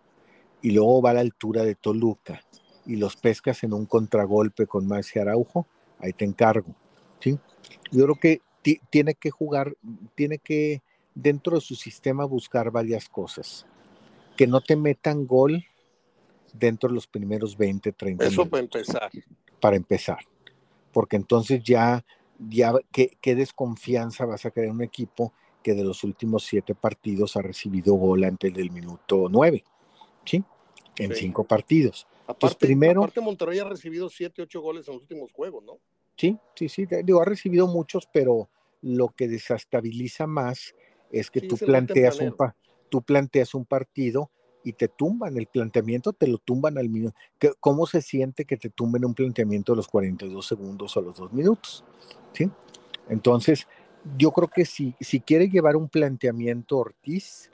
[0.62, 2.40] y luego va a la altura de Toluca
[2.86, 5.66] y los pescas en un contragolpe con Maxi Araujo,
[5.98, 6.74] ahí te encargo.
[7.20, 7.38] ¿sí?
[7.90, 8.40] Yo creo que
[8.90, 9.76] tiene que jugar,
[10.14, 10.82] tiene que
[11.14, 13.66] dentro de su sistema buscar varias cosas.
[14.36, 15.64] Que no te metan gol
[16.52, 19.10] dentro de los primeros 20, 30 Eso para empezar.
[19.60, 20.18] Para empezar.
[20.92, 22.04] Porque entonces ya,
[22.38, 25.32] ya ¿qué, qué desconfianza vas a crear un equipo
[25.64, 29.64] que de los últimos siete partidos ha recibido gol antes del minuto 9.
[30.24, 30.44] ¿Sí?
[30.98, 32.06] En cinco partidos.
[32.26, 35.78] Aparte, primero, aparte Monterrey ha recibido siete, ocho goles en los últimos juegos, ¿no?
[36.16, 36.86] Sí, sí, sí.
[37.02, 38.48] Digo, ha recibido muchos, pero
[38.82, 40.74] lo que desestabiliza más
[41.10, 42.36] es que tú, planteas un
[42.88, 44.30] tú planteas un partido
[44.64, 47.14] y te tumban el planteamiento, te lo tumban al minuto.
[47.60, 51.16] ¿Cómo se siente que te tumben un planteamiento a los 42 segundos o a los
[51.16, 51.84] dos minutos?
[52.32, 52.50] ¿Sí?
[53.08, 53.66] Entonces,
[54.16, 57.50] yo creo que si, si quiere llevar un planteamiento Ortiz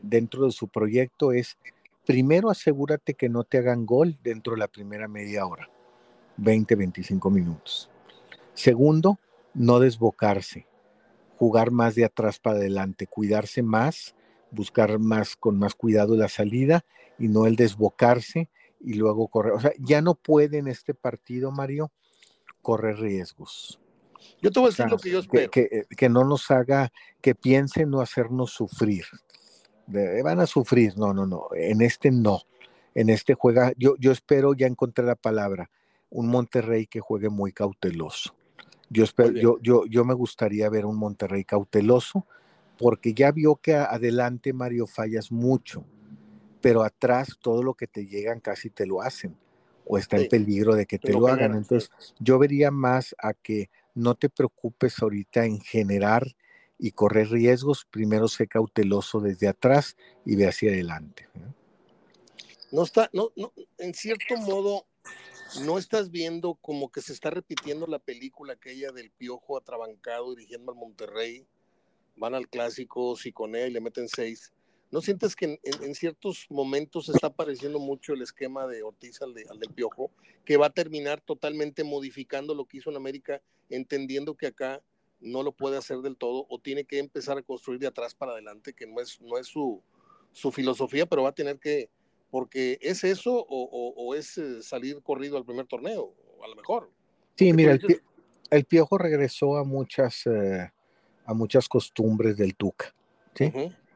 [0.00, 1.58] dentro de su proyecto es,
[2.06, 5.68] primero asegúrate que no te hagan gol dentro de la primera media hora,
[6.36, 7.90] 20, 25 minutos.
[8.54, 9.18] Segundo,
[9.54, 10.66] no desbocarse
[11.42, 14.14] jugar más de atrás para adelante, cuidarse más,
[14.52, 16.84] buscar más con más cuidado la salida
[17.18, 18.48] y no el desbocarse
[18.80, 19.52] y luego correr.
[19.52, 21.90] O sea, ya no puede en este partido, Mario,
[22.60, 23.80] correr riesgos.
[24.40, 25.50] Yo te voy a decir lo que yo espero.
[25.50, 29.04] Que, que, no nos haga, que piense no hacernos sufrir.
[29.86, 31.48] van a sufrir, no, no, no.
[31.54, 32.42] En este no.
[32.94, 35.70] En este juega, yo, yo espero, ya encontré la palabra,
[36.10, 38.34] un Monterrey que juegue muy cauteloso.
[38.90, 42.26] Yo, yo, yo, yo me gustaría ver un Monterrey cauteloso,
[42.82, 45.84] porque ya vio que adelante Mario fallas mucho,
[46.60, 49.38] pero atrás todo lo que te llegan casi te lo hacen,
[49.86, 51.54] o está en peligro de que te lo hagan.
[51.54, 56.26] Entonces, yo vería más a que no te preocupes ahorita en generar
[56.76, 61.28] y correr riesgos, primero sé cauteloso desde atrás y ve hacia adelante.
[62.72, 64.86] No está, no, no, en cierto modo,
[65.64, 70.72] no estás viendo como que se está repitiendo la película aquella del piojo atrabancado dirigiendo
[70.72, 71.46] al Monterrey,
[72.16, 74.52] van al clásico, si con él le meten seis.
[74.90, 79.74] ¿No sientes que en, ciertos momentos está pareciendo mucho el esquema de Ortiz al, del
[79.74, 80.10] piojo,
[80.44, 83.40] que va a terminar totalmente modificando lo que hizo en América,
[83.70, 84.82] entendiendo que acá
[85.18, 88.32] no lo puede hacer del todo o tiene que empezar a construir de atrás para
[88.32, 89.82] adelante, que no es, no es su,
[90.32, 91.88] su filosofía, pero va a tener que
[92.32, 96.90] porque es eso o, es eh, salir corrido al primer torneo, a lo mejor.
[97.36, 97.78] Sí, mira,
[98.50, 100.70] el, Piojo regresó a muchas, eh,
[101.24, 102.94] a muchas costumbres del Tuca,
[103.34, 103.52] ¿sí?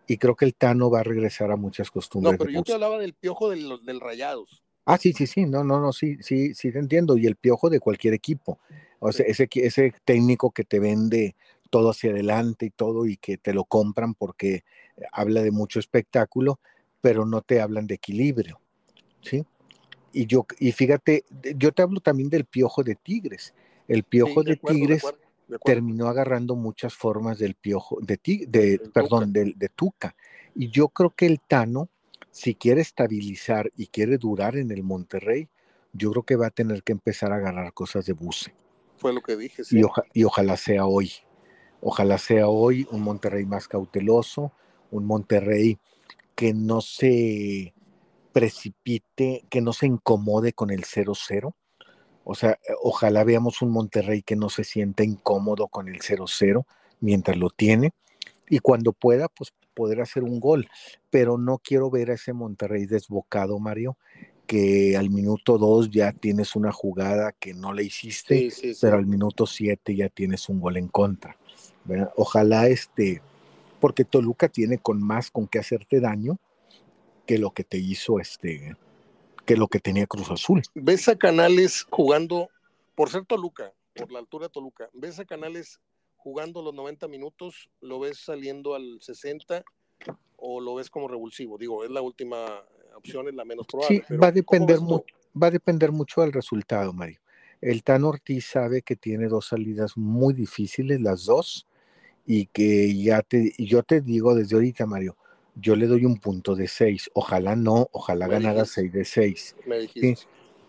[0.07, 2.33] Y creo que el Tano va a regresar a muchas costumbres.
[2.33, 4.63] No, pero yo te hablaba del Piojo del, del Rayados.
[4.85, 7.17] Ah, sí, sí, sí, no, no, no, sí, sí, sí te entiendo.
[7.17, 8.61] Y el Piojo de cualquier equipo.
[9.01, 11.35] O sea, ese, ese técnico que te vende
[11.71, 14.65] todo hacia adelante y todo y que te lo compran porque
[15.13, 16.61] habla de mucho espectáculo,
[17.01, 18.61] pero no te hablan de equilibrio,
[19.21, 19.45] ¿sí?
[20.13, 21.25] Y yo, y fíjate,
[21.57, 23.55] yo te hablo también del piojo de tigres.
[23.87, 25.05] El piojo de, tigres
[25.65, 28.19] terminó agarrando muchas formas del piojo, de,
[28.49, 29.53] de perdón, tuca.
[29.57, 30.17] de tuca.
[30.55, 31.89] Y yo creo que el Tano,
[32.31, 35.49] si quiere estabilizar y quiere durar en el Monterrey,
[35.93, 38.55] yo creo que va a tener que empezar a agarrar cosas de buce.
[38.97, 39.81] Fue lo que dije, sí.
[39.81, 41.13] Y, y ojalá sea hoy.
[41.81, 44.53] Ojalá sea hoy un Monterrey más cauteloso,
[44.91, 45.79] un Monterrey
[46.35, 47.75] que no se
[48.33, 51.55] precipite, que no se incomode con el 0-0.
[52.29, 56.67] O sea, eh, ojalá veamos un Monterrey que no se sienta incómodo con el 0-0
[57.01, 57.93] mientras lo tiene
[58.49, 60.69] y cuando pueda, pues poder hacer un gol.
[61.09, 63.97] Pero no quiero ver a ese Monterrey desbocado, Mario,
[64.47, 68.49] que al minuto 2 ya tienes una jugada que no le hiciste,
[68.81, 71.37] pero al minuto 7 ya tienes un gol en contra.
[72.17, 73.23] Ojalá este
[73.81, 76.39] porque Toluca tiene con más con qué hacerte daño
[77.25, 78.75] que lo que te hizo este,
[79.47, 80.63] que lo que tenía Cruz Azul.
[80.75, 82.51] ¿Ves a Canales jugando,
[82.95, 85.81] por ser Toluca, por la altura de Toluca, ves a Canales
[86.17, 89.65] jugando los 90 minutos, lo ves saliendo al 60
[90.37, 91.57] o lo ves como revulsivo?
[91.57, 92.63] Digo, es la última
[92.97, 94.05] opción, es la menos probable.
[94.07, 97.21] Sí, va a depender mucho, va a depender mucho del resultado, Mario.
[97.61, 101.67] El Tan Ortiz sabe que tiene dos salidas muy difíciles, las dos,
[102.27, 105.17] y que ya te, yo te digo desde ahorita, Mario,
[105.57, 107.11] yo le doy un punto de seis.
[107.15, 109.57] Ojalá no, ojalá ganara seis de seis.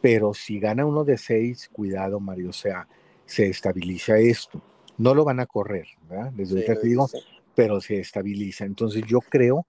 [0.02, 2.88] Pero si gana uno de seis, cuidado, Mario, o sea,
[3.26, 4.62] se estabiliza esto.
[4.98, 6.32] No lo van a correr, ¿verdad?
[6.34, 7.10] Desde ahorita te digo,
[7.56, 8.66] pero se estabiliza.
[8.66, 9.68] Entonces yo creo,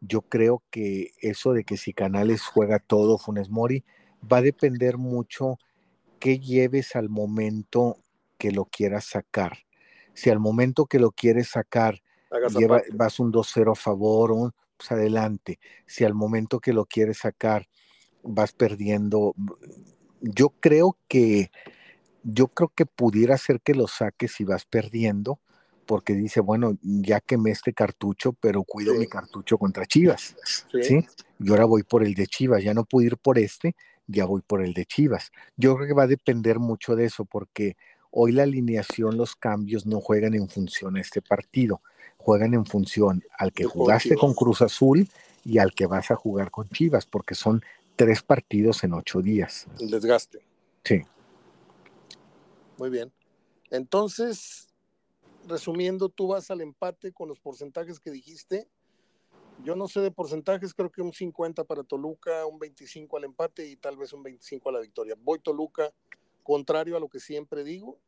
[0.00, 3.84] yo creo que eso de que si Canales juega todo, Funes Mori,
[4.30, 5.58] va a depender mucho
[6.18, 7.96] qué lleves al momento
[8.38, 9.58] que lo quieras sacar
[10.14, 12.02] si al momento que lo quieres sacar
[12.92, 15.58] vas un 2-0 a favor, pues adelante.
[15.86, 17.68] Si al momento que lo quieres sacar
[18.22, 19.34] vas perdiendo,
[20.20, 21.50] yo creo que
[22.22, 25.40] yo creo que pudiera ser que lo saques si vas perdiendo,
[25.86, 31.04] porque dice, bueno, ya quemé este cartucho, pero cuido mi cartucho contra Chivas, sí.
[31.38, 33.74] Y ahora voy por el de Chivas, ya no pude ir por este,
[34.06, 35.32] ya voy por el de Chivas.
[35.56, 37.76] Yo creo que va a depender mucho de eso, porque
[38.10, 41.80] Hoy la alineación, los cambios no juegan en función a este partido,
[42.16, 45.08] juegan en función al que jugaste con Cruz Azul
[45.44, 47.62] y al que vas a jugar con Chivas, porque son
[47.96, 49.66] tres partidos en ocho días.
[49.78, 50.40] El desgaste.
[50.84, 51.02] Sí.
[52.78, 53.12] Muy bien.
[53.70, 54.68] Entonces,
[55.46, 58.68] resumiendo, tú vas al empate con los porcentajes que dijiste.
[59.62, 63.66] Yo no sé de porcentajes, creo que un 50 para Toluca, un 25 al empate
[63.68, 65.14] y tal vez un 25 a la victoria.
[65.22, 65.92] Voy Toluca
[66.50, 68.00] contrario a lo que siempre digo,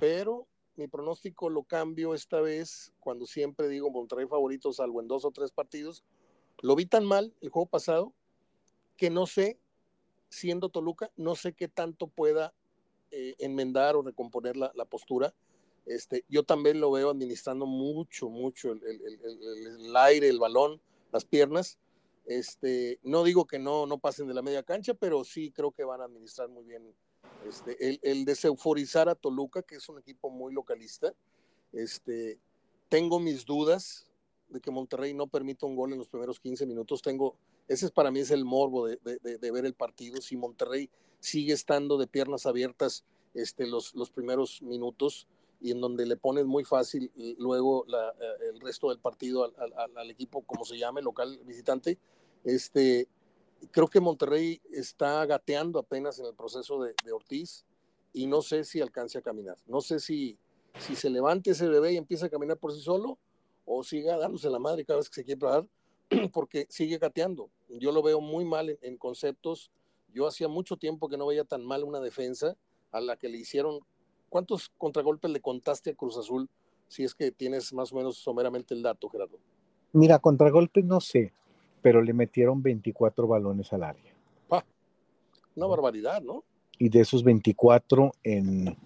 [0.00, 5.24] pero mi pronóstico lo cambio esta vez cuando siempre digo Monterrey favorito, salvo en dos
[5.24, 6.02] o tres partidos.
[6.62, 8.12] Lo vi tan mal el juego pasado
[8.96, 9.60] que no sé,
[10.30, 12.52] siendo Toluca, no sé qué tanto pueda
[13.12, 15.32] eh, enmendar o recomponer la, postura.
[15.84, 20.80] Este, yo también lo veo administrando mucho, mucho el, el, aire, el balón,
[21.12, 21.78] las piernas.
[22.24, 25.84] Este, no digo que no, no pasen de la media cancha, pero sí creo que
[25.84, 26.92] van a administrar muy bien
[27.46, 31.14] este, el, el deseuforizar a Toluca, que es un equipo muy localista.
[31.72, 32.38] Este,
[32.88, 34.06] tengo mis dudas
[34.48, 37.02] de que Monterrey no permita un gol en los primeros 15 minutos.
[37.02, 37.36] Tengo,
[37.68, 38.98] ese es para mí es el morbo de,
[39.52, 40.20] ver el partido.
[40.20, 40.88] Si Monterrey
[41.20, 43.04] sigue estando de piernas abiertas
[43.34, 45.26] este, los, los primeros minutos
[45.60, 50.10] y en donde le pones muy fácil luego eh, el resto del partido al, al,
[50.10, 51.98] equipo, como se llame, local visitante,
[52.44, 53.08] este,
[53.70, 57.64] creo que Monterrey está gateando apenas en el proceso de, Ortiz
[58.12, 59.56] y no sé si alcance a caminar.
[59.66, 60.38] No sé si,
[60.78, 63.18] si se levante ese bebé y empieza a caminar por sí solo
[63.64, 65.66] o siga dándose la madre cada vez que se quiere parar
[66.32, 67.50] porque sigue gateando.
[67.68, 69.70] Yo lo veo muy mal en, conceptos.
[70.14, 72.56] Yo hacía mucho tiempo que no veía tan mal una defensa
[72.92, 73.80] a la que le hicieron.
[74.28, 76.48] ¿Cuántos contragolpes le contaste a Cruz Azul?
[76.88, 79.38] Si es que tienes más o menos someramente el dato, Gerardo.
[79.92, 81.32] Mira, contragolpes no sé,
[81.86, 84.12] pero le metieron 24 balones al área.
[85.54, 86.42] una barbaridad, ¿no?
[86.80, 88.76] Y de esos 24, en,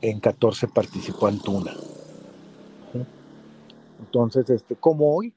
[0.00, 1.72] en 14 participó Antuna.
[4.00, 5.32] Entonces, este, como hoy,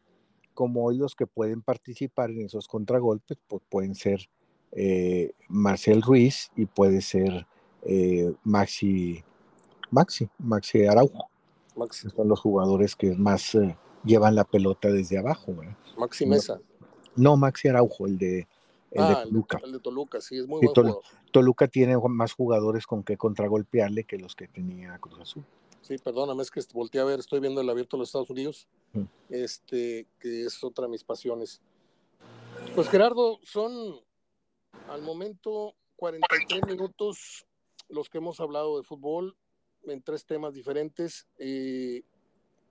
[0.56, 4.28] como hoy los que pueden participar en esos contragolpes, pues pueden ser
[4.72, 7.46] eh, Marcel Ruiz y puede ser
[7.84, 9.24] eh, Maxi,
[9.92, 11.30] Maxi, Maxi Araujo.
[11.76, 12.10] Maxi.
[12.10, 15.54] Son los jugadores que más eh, llevan la pelota desde abajo.
[15.96, 16.56] Maxi Mesa.
[16.56, 16.73] No,
[17.16, 18.48] Maxi Araujo, el de,
[18.92, 19.60] el de ah, Toluca.
[19.64, 21.02] El de Toluca, sí, es muy bueno.
[21.32, 25.44] Toluca tiene más jugadores con que contragolpearle que los que tenía Cruz Azul.
[25.82, 28.68] Sí, perdóname, es que volteé a ver, estoy viendo el abierto de los Estados Unidos,
[28.94, 29.04] mm.
[29.30, 31.62] este, que es otra de mis pasiones.
[32.74, 34.00] Pues Gerardo, son
[34.88, 37.46] al momento 43 minutos
[37.90, 39.36] los que hemos hablado de fútbol
[39.84, 41.28] en tres temas diferentes.
[41.38, 42.04] Eh,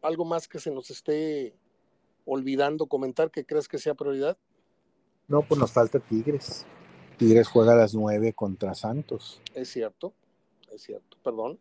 [0.01, 1.55] ¿Algo más que se nos esté
[2.25, 4.37] olvidando comentar que crees que sea prioridad?
[5.29, 6.66] No, pues nos falta Tigres.
[7.16, 9.41] Tigres juega a las nueve contra Santos.
[9.55, 10.12] Es cierto,
[10.70, 11.59] es cierto, perdón.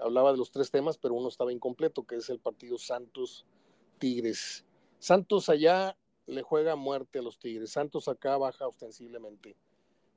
[0.00, 4.64] Hablaba de los tres temas, pero uno estaba incompleto, que es el partido Santos-Tigres.
[4.98, 7.72] Santos allá le juega muerte a los Tigres.
[7.72, 9.56] Santos acá baja ostensiblemente.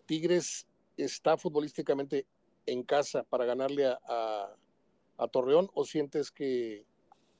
[0.05, 0.67] Tigres
[0.97, 2.28] está futbolísticamente
[2.65, 4.55] en casa para ganarle a,
[5.17, 6.86] a Torreón o sientes que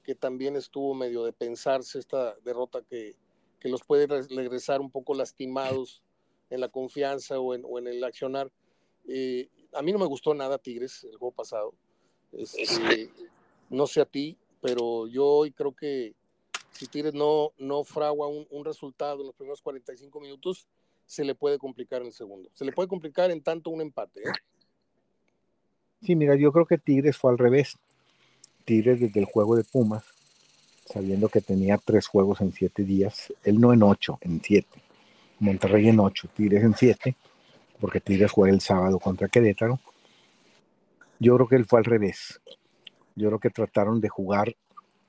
[0.06, 3.16] que también estuvo medio de pensarse esta derrota que,
[3.60, 6.04] que los puede regresar un poco lastimados
[6.50, 8.52] en la confianza o en, o en el accionar.
[9.08, 11.74] Eh, a mí no me gustó nada Tigres el juego pasado.
[12.32, 13.10] Este,
[13.70, 16.14] no sé a ti, pero yo hoy creo que
[16.72, 20.68] si Tigres no, no fragua un, un, resultado en los primeros 45 minutos,
[21.06, 22.50] se le puede complicar en el segundo.
[22.54, 24.22] Se le puede complicar en tanto un empate.
[24.22, 24.34] ¿eh?
[26.02, 27.78] Sí, mira, yo creo que Tigres fue al revés.
[28.66, 30.04] Tigres desde el juego de Pumas,
[30.86, 34.82] sabiendo que tenía tres juegos en siete días, él no en ocho, en siete.
[35.40, 37.16] Monterrey en ocho, Tigres en siete,
[37.80, 39.80] porque Tigres juega el sábado contra Querétaro.
[41.20, 42.42] Yo creo que él fue al revés.
[43.16, 44.56] Yo creo que trataron de jugar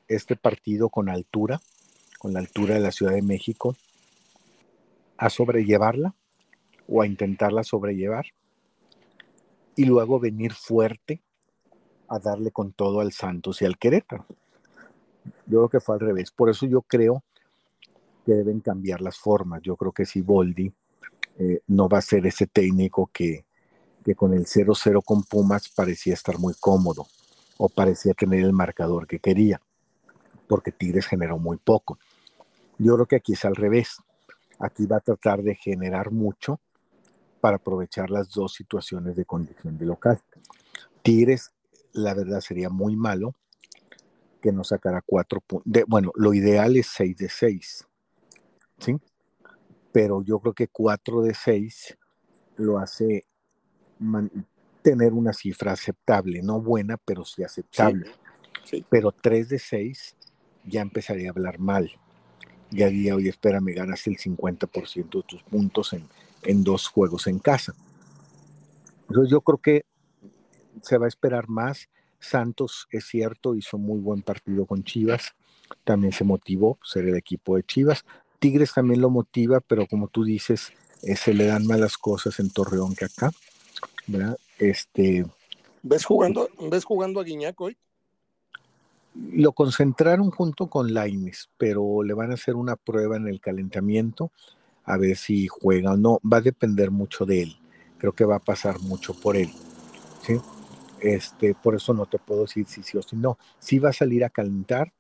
[0.09, 1.61] este partido con altura,
[2.19, 3.77] con la altura de la Ciudad de México,
[5.17, 6.15] a sobrellevarla
[6.87, 8.27] o a intentarla sobrellevar
[9.75, 11.21] y luego venir fuerte
[12.09, 14.27] a darle con todo al Santos y al Querétaro.
[15.47, 16.31] Yo creo que fue al revés.
[16.31, 17.23] Por eso yo creo
[18.25, 19.63] que deben cambiar las formas.
[19.63, 20.73] Yo creo que si Boldi
[21.39, 23.45] eh, no va a ser ese técnico que,
[24.05, 27.07] que con el 0-0 con Pumas parecía estar muy cómodo
[27.59, 29.61] o parecía tener el marcador que quería,
[30.47, 31.99] porque Tigres generó muy poco.
[32.79, 33.97] Yo creo que aquí es al revés.
[34.59, 36.61] Aquí va a tratar de generar mucho
[37.41, 40.21] para aprovechar las dos situaciones de condición de local.
[41.03, 41.53] Tigres,
[41.97, 43.35] la verdad, sería muy malo
[44.41, 45.85] que no sacara cuatro puntos.
[45.87, 47.87] Bueno, lo ideal es seis de seis,
[48.79, 48.97] ¿sí?
[49.93, 51.97] Pero yo creo que cuatro de seis
[52.57, 53.25] lo hace
[54.83, 58.11] tener una cifra aceptable, no buena, pero sí aceptable.
[58.89, 60.15] Pero tres de seis
[60.65, 61.91] ya empezaría a hablar mal.
[62.71, 66.09] Ya diría, oye, espérame, ganas el 50% de tus puntos en,
[66.43, 67.75] en dos juegos en casa.
[69.09, 69.85] Entonces yo creo que
[70.83, 71.89] se va a esperar más.
[72.19, 75.35] Santos, es cierto, hizo muy buen partido con Chivas,
[75.85, 78.05] también se motivó ser el equipo de Chivas.
[78.39, 80.73] Tigres también lo motiva, pero como tú dices,
[81.03, 83.31] eh, se le dan malas cosas en Torreón que acá,
[84.07, 84.37] ¿verdad?
[84.59, 85.27] Este,
[85.83, 87.77] ¿Ves jugando, ¿ves jugando a Guiñac hoy?
[89.15, 94.33] Lo concentraron junto con Laines, pero le van a hacer una prueba en el calentamiento
[94.85, 96.19] a ver si juega o no.
[96.21, 97.57] Va a depender mucho de él.
[97.99, 99.51] Creo que va a pasar mucho por él.
[100.23, 100.41] ¿sí?
[101.01, 103.39] Este, por eso no te puedo decir si sí o si no.
[103.59, 104.93] Sí va a salir a calentar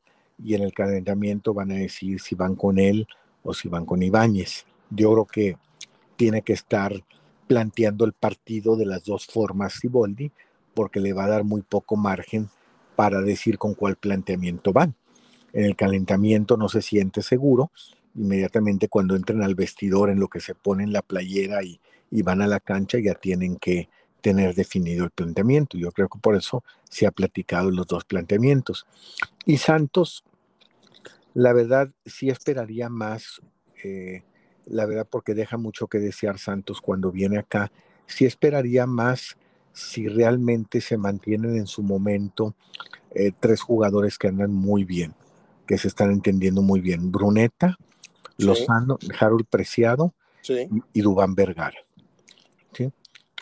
[0.43, 3.07] y en el calentamiento van a decir si van con él
[3.43, 4.67] o si van con Ibáñez.
[4.91, 5.57] Yo creo que
[6.17, 6.93] tiene que estar
[7.47, 10.33] planteando el partido de las dos formas Siboldi,
[10.75, 12.49] porque le va a dar muy poco margen
[12.97, 14.95] para decir con cuál planteamiento van.
[15.53, 17.71] En el calentamiento no se siente seguro
[18.17, 21.81] inmediatamente cuando entren al vestidor en lo que se pone en la playera y,
[22.23, 23.89] van a la cancha ya tienen que
[24.27, 25.79] tener definido el planteamiento.
[25.79, 28.85] Yo creo que por eso se ha platicado los dos planteamientos.
[29.45, 30.25] Y Santos,
[31.33, 33.41] la verdad, sí esperaría más,
[33.85, 34.25] eh,
[34.67, 37.71] la verdad, porque deja mucho que desear Santos cuando viene acá,
[38.09, 39.37] sí esperaría más
[39.73, 42.57] si realmente se mantienen en su momento
[43.15, 45.15] eh, tres jugadores que andan muy bien,
[45.69, 47.13] que se están entendiendo muy bien.
[47.13, 47.79] Bruneta,
[48.39, 50.15] Lozano, Harold Preciado
[50.93, 51.86] y, Dubán Vergara.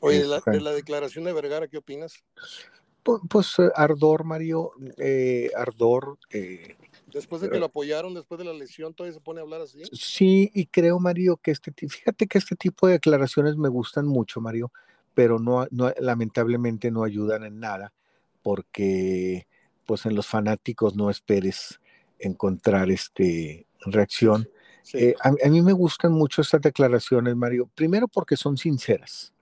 [0.05, 2.24] Oye, de la, declaración de Vergara, ¿qué opinas?
[3.02, 6.18] Pues, eh, ardor, Mario, eh, ardor.
[6.30, 6.76] Eh,
[7.12, 9.82] después de que lo apoyaron, después de la lesión, todavía se pone a hablar así.
[9.92, 14.40] Sí, y creo, Mario, que este, fíjate que este tipo de declaraciones me gustan mucho,
[14.40, 14.72] Mario,
[15.14, 17.92] pero no, no lamentablemente no ayudan en nada,
[18.42, 19.46] porque
[19.86, 21.80] pues en los fanáticos no esperes
[22.18, 24.48] encontrar este reacción
[24.92, 27.70] eh, a, mí me gustan mucho estas declaraciones, Mario.
[27.74, 29.32] Primero porque son sinceras,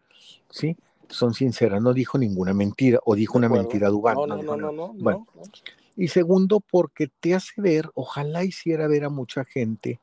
[0.52, 0.76] ¿sí?
[1.08, 4.14] Son sinceras, no dijo ninguna mentira o dijo una mentira Dubán.
[4.14, 5.26] No, no, no, no, bueno.
[5.96, 10.00] Y segundo porque te hace ver, ojalá hiciera ver a mucha gente,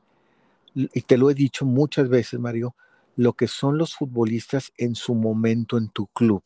[0.76, 2.76] y te lo he dicho muchas veces, Mario,
[3.16, 6.44] lo que son los futbolistas en su momento en tu club.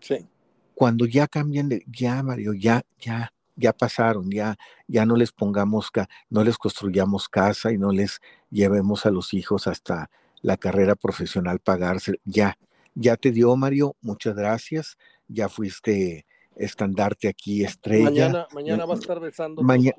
[0.00, 0.26] Sí.
[0.74, 4.56] Cuando ya cambian de, ya, Mario, ya, ya, ya pasaron, ya,
[4.86, 5.90] ya no les pongamos,
[6.28, 8.20] no les construyamos casa y no les
[8.50, 10.10] llevemos a los hijos hasta
[10.42, 12.58] la carrera profesional pagarse, ya,
[12.96, 14.96] ya te dio Mario, muchas gracias,
[15.28, 16.26] ya fuiste
[16.56, 18.04] estandarte aquí estrella.
[18.04, 19.96] Mañana, mañana va a estar besando mañana,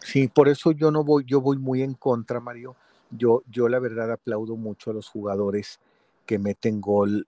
[0.00, 2.76] Sí, por eso yo no voy, yo voy muy en contra, Mario.
[3.10, 5.80] Yo, yo la verdad aplaudo mucho a los jugadores
[6.24, 7.26] que meten gol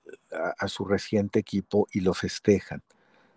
[0.58, 2.82] a su reciente equipo y lo festejan.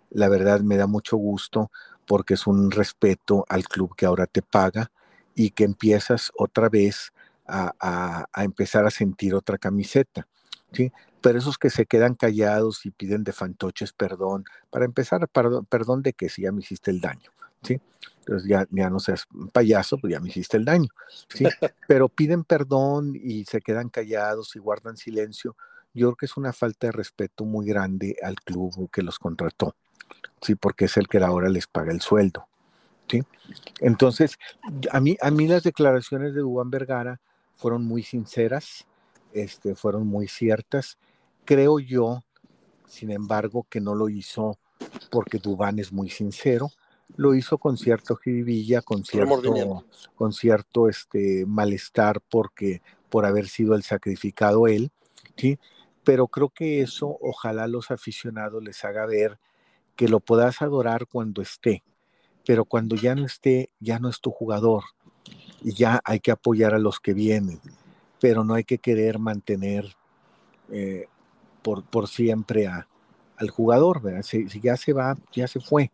[0.09, 1.71] La verdad me da mucho gusto
[2.05, 4.91] porque es un respeto al club que ahora te paga
[5.35, 7.13] y que empiezas otra vez
[7.47, 10.27] a, empezar a sentir otra camiseta.
[10.73, 10.91] ¿Sí?
[11.21, 16.13] Pero esos que se quedan callados y piden de fantoches perdón, para empezar, perdón, de
[16.13, 17.31] que si ya me hiciste el daño.
[17.61, 17.79] ¿sí?
[18.19, 20.89] Entonces ya, ya no seas un payaso, pues ya me hiciste el daño.
[21.29, 21.45] ¿sí?
[21.87, 25.55] Pero piden perdón y se quedan callados y guardan silencio.
[25.93, 29.75] Yo creo que es una falta de respeto muy grande al club que los contrató.
[30.43, 30.55] ¿sí?
[30.55, 32.47] Porque es el que ahora les paga el sueldo,
[33.07, 33.23] ¿sí?
[33.79, 34.37] Entonces,
[34.91, 37.19] a mí, a mí las declaraciones de Dubán Vergara
[37.55, 38.85] fueron muy sinceras,
[39.33, 40.97] este, fueron muy ciertas.
[41.45, 42.23] Creo yo,
[42.87, 44.57] sin embargo, que no lo hizo
[45.09, 46.71] porque Dubán es muy sincero,
[47.15, 53.75] lo hizo con cierto jiribilla, con cierto, con cierto este, malestar porque por haber sido
[53.75, 54.91] el sacrificado él,
[55.37, 55.59] ¿sí?
[56.03, 59.39] Pero creo que eso ojalá los aficionados les haga ver
[59.95, 61.83] que lo puedas adorar cuando esté,
[62.45, 64.83] pero cuando ya no esté, ya no es tu jugador.
[65.61, 67.61] Y ya hay que apoyar a los que vienen,
[68.23, 69.97] pero no hay que querer mantener
[70.71, 71.07] eh,
[71.61, 72.87] por, por, siempre a,
[73.35, 74.23] al jugador, ¿verdad?
[74.23, 75.91] Si, ya se va, ya se fue,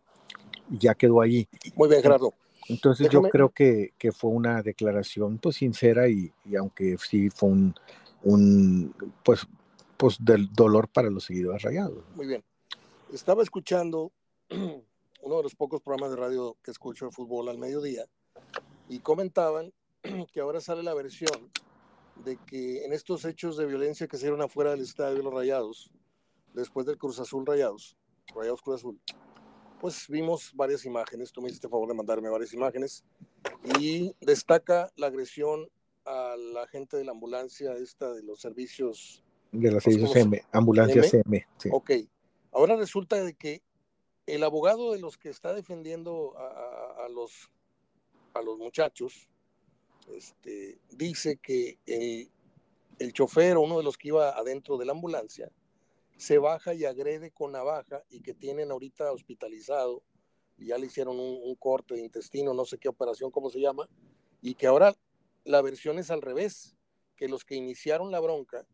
[0.68, 1.48] ya quedó allí.
[1.74, 2.32] Muy bien, Gerardo.
[2.68, 7.48] Entonces yo creo que, que, fue una declaración pues sincera y, y aunque sí fue
[7.48, 7.74] un,
[8.22, 9.48] un, pues,
[9.96, 12.04] pues del dolor para los seguidores rayados.
[12.14, 12.44] Muy bien.
[13.12, 14.12] Estaba escuchando
[14.50, 18.04] uno de los pocos programas de radio que escucho de fútbol al mediodía
[18.88, 19.72] y comentaban
[20.32, 21.50] que ahora sale la versión
[22.16, 25.34] de que en estos hechos de violencia que se dieron afuera del estadio de los
[25.34, 25.90] Rayados,
[26.52, 27.96] después del Cruz Azul Rayados,
[28.34, 29.00] Rayados Cruz Azul,
[29.80, 33.04] pues vimos varias imágenes, tú me hiciste favor de mandarme varias imágenes,
[33.78, 35.68] y destaca la agresión
[36.04, 39.24] a la gente de la ambulancia esta de los servicios.
[39.52, 41.46] De los servicios M, ambulancia CM.
[41.72, 41.92] Ok,
[42.52, 43.62] ahora resulta de que
[44.26, 47.50] el abogado de los que está defendiendo a, los,
[48.34, 49.28] a los muchachos,
[50.14, 52.30] este, dice que el,
[52.98, 55.50] el chofer uno de los que iba adentro de la ambulancia
[56.20, 60.02] se baja y agrede con navaja y que tienen ahorita hospitalizado,
[60.58, 63.88] y ya le hicieron un, corte de intestino, no sé qué operación, cómo se llama,
[64.42, 64.94] y que ahora
[65.44, 66.76] la versión es al revés,
[67.16, 68.66] que los que iniciaron la bronca,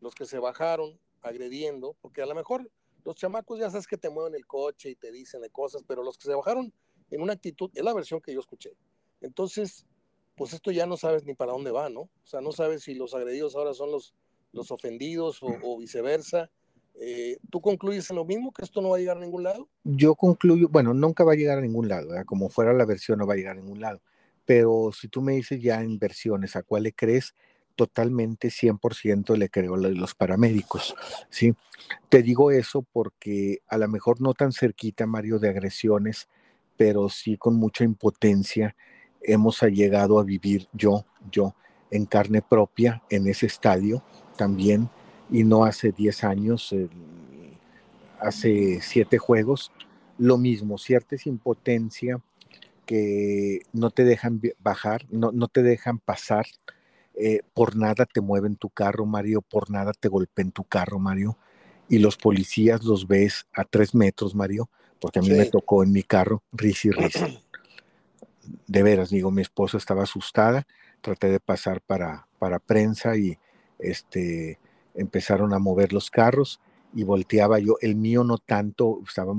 [0.00, 2.68] los que se bajaron agrediendo, porque a lo mejor
[3.04, 6.02] los chamacos ya sabes que te mueven el coche y te dicen de cosas, pero
[6.02, 6.72] los que se bajaron
[7.10, 8.72] en una actitud, es la versión que yo escuché.
[9.20, 9.86] Entonces,
[10.34, 12.00] pues esto ya no sabes ni para dónde va, ¿no?
[12.00, 14.14] O sea, no sabes si los agredidos ahora son los,
[14.52, 16.50] los ofendidos o viceversa.
[16.96, 19.68] Eh, ¿Tú concluyes lo mismo, que esto no va a llegar a ningún lado?
[19.82, 23.26] Yo concluyo, bueno, nunca va a llegar a ningún lado, como fuera la versión no
[23.26, 24.00] va a llegar a ningún lado,
[24.44, 27.34] pero si tú me dices ya en versiones, ¿a cuál le crees?
[27.74, 30.94] Totalmente 100% le creo a los paramédicos,
[31.30, 31.54] ¿sí?
[32.08, 36.28] Te digo eso porque a lo mejor no tan cerquita, Mario, de agresiones,
[36.76, 38.76] pero sí con mucha impotencia
[39.24, 41.54] hemos llegado a vivir yo, yo,
[41.90, 44.02] en carne propia, en ese estadio
[44.36, 44.90] también,
[45.30, 46.74] y no hace 10 años,
[48.20, 49.72] hace 7 juegos,
[50.18, 52.20] lo mismo, cierta impotencia
[52.86, 56.46] que no te dejan bajar, no, no te dejan pasar,
[57.14, 61.38] eh, por nada te mueven tu carro, Mario, por nada te golpean tu carro, Mario,
[61.88, 64.68] y los policías los ves a tres metros, Mario,
[65.00, 67.28] porque a mí me tocó en mi carro, risa y risa.
[68.66, 70.66] De veras, digo, mi esposa estaba asustada,
[71.00, 73.38] traté de pasar para, para prensa y
[73.78, 74.58] este,
[74.94, 76.60] empezaron a mover los carros
[76.94, 79.34] y volteaba yo, el mío no tanto, estaba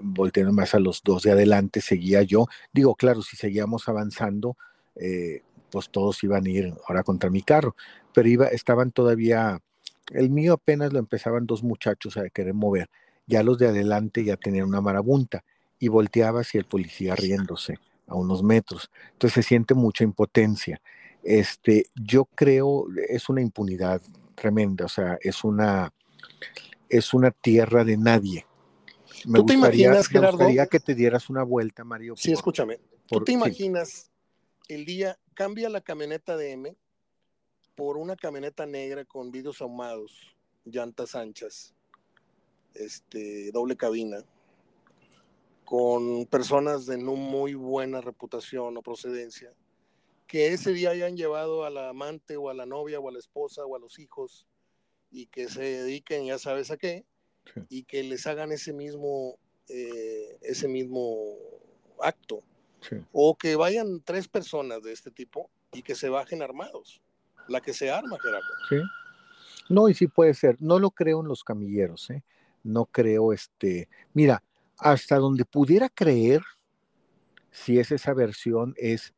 [0.00, 2.46] volteando más a los dos de adelante, seguía yo.
[2.72, 4.56] Digo, claro, si seguíamos avanzando,
[4.94, 7.74] eh, pues todos iban a ir ahora contra mi carro,
[8.12, 9.60] pero iba, estaban todavía,
[10.12, 12.88] el mío apenas lo empezaban dos muchachos a querer mover,
[13.26, 15.44] ya los de adelante ya tenían una marabunta
[15.80, 18.90] y volteaba hacia el policía riéndose a unos metros.
[19.12, 20.80] Entonces se siente mucha impotencia.
[21.22, 24.02] Este, yo creo, es una impunidad
[24.34, 25.92] tremenda, o sea, es una,
[26.88, 28.46] es una tierra de nadie.
[29.26, 30.38] Me ¿Tú te imaginas, Gerardo?
[30.38, 32.14] Me gustaría que te dieras una vuelta, Mario.
[32.16, 32.78] Sí, escúchame.
[33.06, 34.10] ¿Tú te imaginas
[34.68, 36.76] el día, cambia la camioneta de M
[37.74, 41.74] por una camioneta negra con vidrios ahumados, llantas anchas,
[42.74, 44.24] este, doble cabina,
[45.64, 49.52] con personas de no muy buena reputación o procedencia,
[50.26, 53.18] que ese día hayan llevado a la amante o a la novia o a la
[53.18, 54.46] esposa o a los hijos
[55.10, 57.04] y que se dediquen ya sabes a qué
[57.68, 59.38] y que les hagan ese mismo
[59.68, 61.36] eh, ese mismo
[62.00, 62.42] acto.
[63.12, 67.00] O que vayan tres personas de este tipo y que se bajen armados
[67.48, 68.46] la que se arma Gerardo.
[68.68, 68.76] Sí.
[69.70, 70.60] No y sí puede ser.
[70.60, 72.22] No lo creo en los camilleros ¿eh?
[72.64, 74.42] no creo este mira
[74.84, 76.42] hasta donde pudiera creer
[77.50, 79.14] si es esa versión es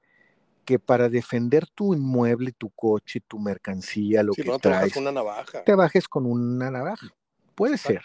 [0.65, 5.11] que para defender tu inmueble, tu coche, tu mercancía, lo que no traes, te, una
[5.11, 5.65] navaja.
[5.65, 7.09] te bajes con una navaja.
[7.57, 8.01] Puede ser,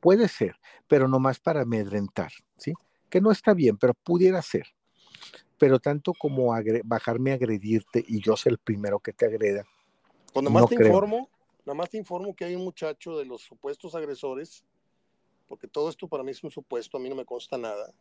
[0.00, 0.56] puede ser,
[0.86, 2.74] pero no más para amedrentar, ¿sí?
[3.08, 4.66] Que no está bien, pero pudiera ser.
[5.56, 6.52] Pero tanto como
[6.84, 9.64] bajarme a agredirte y yo ser el primero que te agreda.
[10.34, 11.30] Pues nada más te informo,
[11.64, 14.62] nada más te informo que hay un muchacho de los supuestos agresores,
[15.48, 17.92] porque todo esto para mí es un supuesto, a mí no me consta nada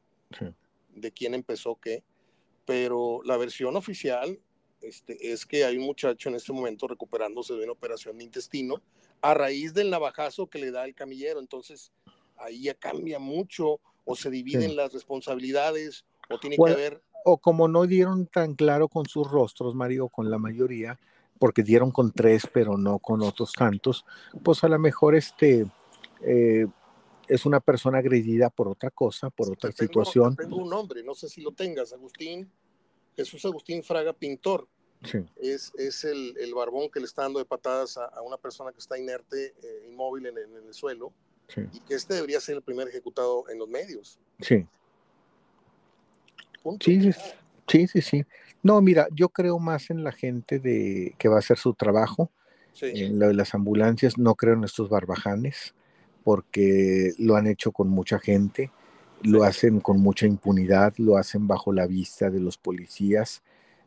[0.90, 2.04] de quién empezó qué
[2.68, 4.38] pero la versión oficial
[4.82, 8.82] este, es que hay un muchacho en este momento recuperándose de una operación de intestino
[9.22, 11.40] a raíz del navajazo que le da el camillero.
[11.40, 11.94] Entonces,
[12.36, 17.02] ahí ya cambia mucho o se dividen las responsabilidades o tiene que ver...
[17.24, 21.00] O como no dieron tan claro con sus rostros, Mario, con la mayoría,
[21.40, 24.06] porque dieron con tres, pero no con otros tantos,
[24.44, 25.66] pues a lo mejor este...
[26.22, 26.68] Eh,
[27.28, 30.36] es una persona agredida por otra cosa, por otra situación.
[30.36, 32.50] Tengo, un nombre, no sé si lo tengas, Agustín,
[33.16, 34.68] Jesús Agustín Fraga, pintor.
[35.04, 35.20] Sí.
[35.36, 38.80] Es, es el, el, barbón que le está dando de patadas a, una persona que
[38.80, 41.14] está inerte, eh, inmóvil en, el suelo,
[41.72, 44.20] y que este debería ser el primer ejecutado en los medios.
[44.42, 44.66] Sí.
[46.80, 47.14] Sí,
[47.68, 48.26] sí, sí, sí.
[48.64, 52.32] No, mira, yo creo más en la gente de que va a hacer su trabajo.
[52.80, 55.74] En lo de las ambulancias, no creo en estos barbajanes,
[56.28, 58.70] porque lo han hecho con mucha gente,
[59.22, 63.44] lo hacen con mucha impunidad, lo hacen bajo la vista de los policías,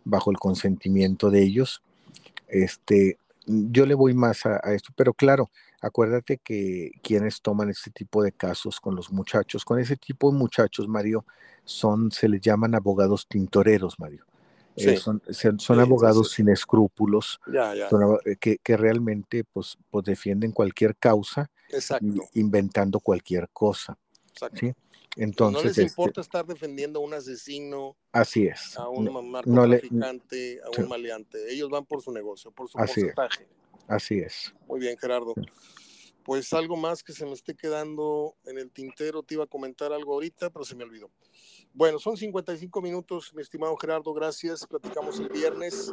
[0.07, 1.83] bajo el consentimiento de ellos.
[2.49, 5.51] Este, yo le voy más a, a esto, pero claro,
[5.83, 10.39] acuérdate que quienes toman este tipo de casos con los muchachos, con ese tipo de
[10.39, 11.27] muchachos, Mario,
[11.67, 14.25] son, se les llaman abogados tintoreros, Mario.
[14.77, 15.21] Eh, son,
[15.59, 17.39] son abogados sin escrúpulos,
[18.25, 21.51] eh, que, que, realmente pues, pues defienden cualquier causa,
[22.35, 23.99] inventando cualquier cosa.
[25.17, 28.77] Entonces, no les este importa estar defendiendo a un asesino, así es.
[28.77, 31.53] a un narcotraficante, a un maleante.
[31.53, 33.49] Ellos van por su negocio, por su así porcentaje.
[33.89, 34.55] Así es.
[34.69, 35.35] Muy bien, Gerardo.
[36.23, 39.93] Pues algo más que se me esté quedando en el tintero, te iba a comentar
[39.93, 41.11] algo ahorita, pero se me olvidó.
[41.73, 44.65] Bueno, son 55 minutos, mi estimado Gerardo, gracias.
[44.67, 45.93] Platicamos el viernes.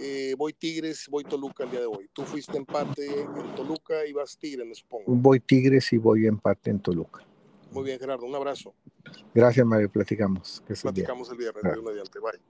[0.00, 2.08] Eh, voy Tigres, voy Toluca el día de hoy.
[2.12, 5.04] Tú fuiste empate en Toluca y vas Tigres, me supongo.
[5.06, 7.24] Voy Tigres y voy empate en Toluca.
[7.70, 8.74] Muy bien, Gerardo, un abrazo.
[9.34, 10.62] Gracias, Mario, platicamos.
[10.82, 11.76] platicamos el viernes, ah.
[11.84, 12.40] mediante, bye.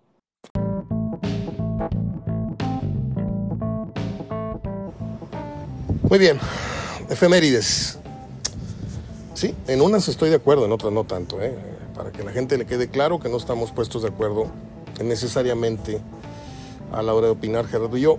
[6.03, 6.39] Muy bien,
[7.09, 7.99] efemérides.
[9.35, 11.55] Sí, en unas estoy de acuerdo, en otras no tanto, ¿eh?
[11.95, 14.51] para que la gente le quede claro que no estamos puestos de acuerdo
[15.03, 16.01] necesariamente
[16.95, 18.19] a la hora de opinar Gerardo y yo.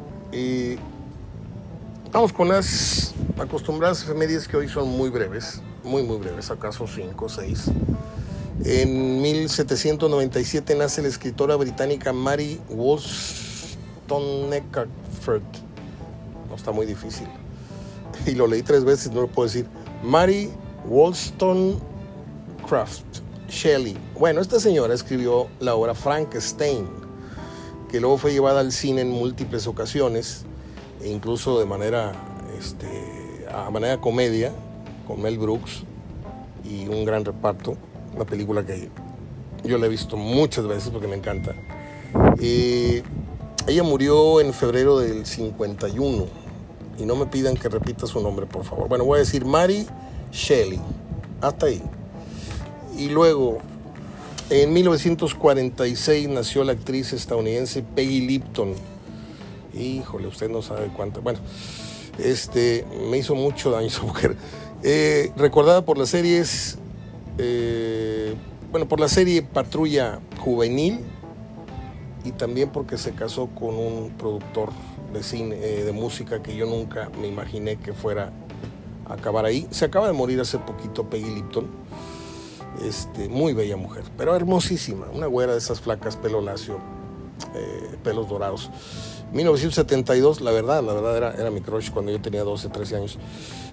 [2.12, 7.26] Vamos con las acostumbradas efemérides que hoy son muy breves, muy muy breves, acaso cinco
[7.26, 7.70] o seis.
[8.64, 14.90] En 1797 nace la escritora británica Mary Wollstonecraft.
[16.50, 17.28] No está muy difícil.
[18.26, 19.68] Y lo leí tres veces, no lo puedo decir.
[20.02, 20.50] Mary
[20.88, 23.04] Wollstonecraft
[23.50, 23.98] Shelley.
[24.18, 26.88] Bueno, esta señora escribió la obra Frankenstein,
[28.00, 30.46] luego fue llevada al cine en múltiples ocasiones,
[31.02, 32.14] e incluso de manera,
[32.58, 34.52] este, a manera comedia,
[35.08, 35.84] con Mel Brooks
[36.64, 37.78] y un gran reparto.
[38.16, 38.90] Una película que
[39.64, 41.54] yo la he visto muchas veces porque me encanta.
[42.40, 46.26] ella murió en febrero del 51
[46.98, 48.88] y no me pidan que repita su nombre, por favor.
[48.88, 49.86] Bueno, voy a decir Mary
[50.32, 50.80] Shelley.
[51.42, 51.82] Hasta ahí.
[52.98, 53.58] Y luego,
[54.50, 58.74] en 1946 nació la actriz estadounidense Peggy Lipton.
[59.74, 61.22] Híjole, usted no sabe cuánto.
[61.22, 61.40] Bueno,
[62.20, 64.36] este, me hizo mucho daño esa mujer.
[64.84, 66.78] Eh, recordada por las series,
[67.38, 68.36] eh,
[68.72, 71.00] bueno, por la serie Patrulla Juvenil
[72.24, 74.70] y también porque se casó con un productor
[75.12, 78.32] de cine, eh, de música que yo nunca me imaginé que fuera
[79.08, 79.68] a acabar ahí.
[79.72, 81.85] Se acaba de morir hace poquito Peggy Lipton
[82.84, 86.80] este, muy bella mujer, pero hermosísima, una güera de esas flacas, pelo lacio,
[87.54, 88.70] eh, pelos dorados.
[89.34, 93.18] 1972, la verdad, la verdad era, era mi crush cuando yo tenía 12, 13 años.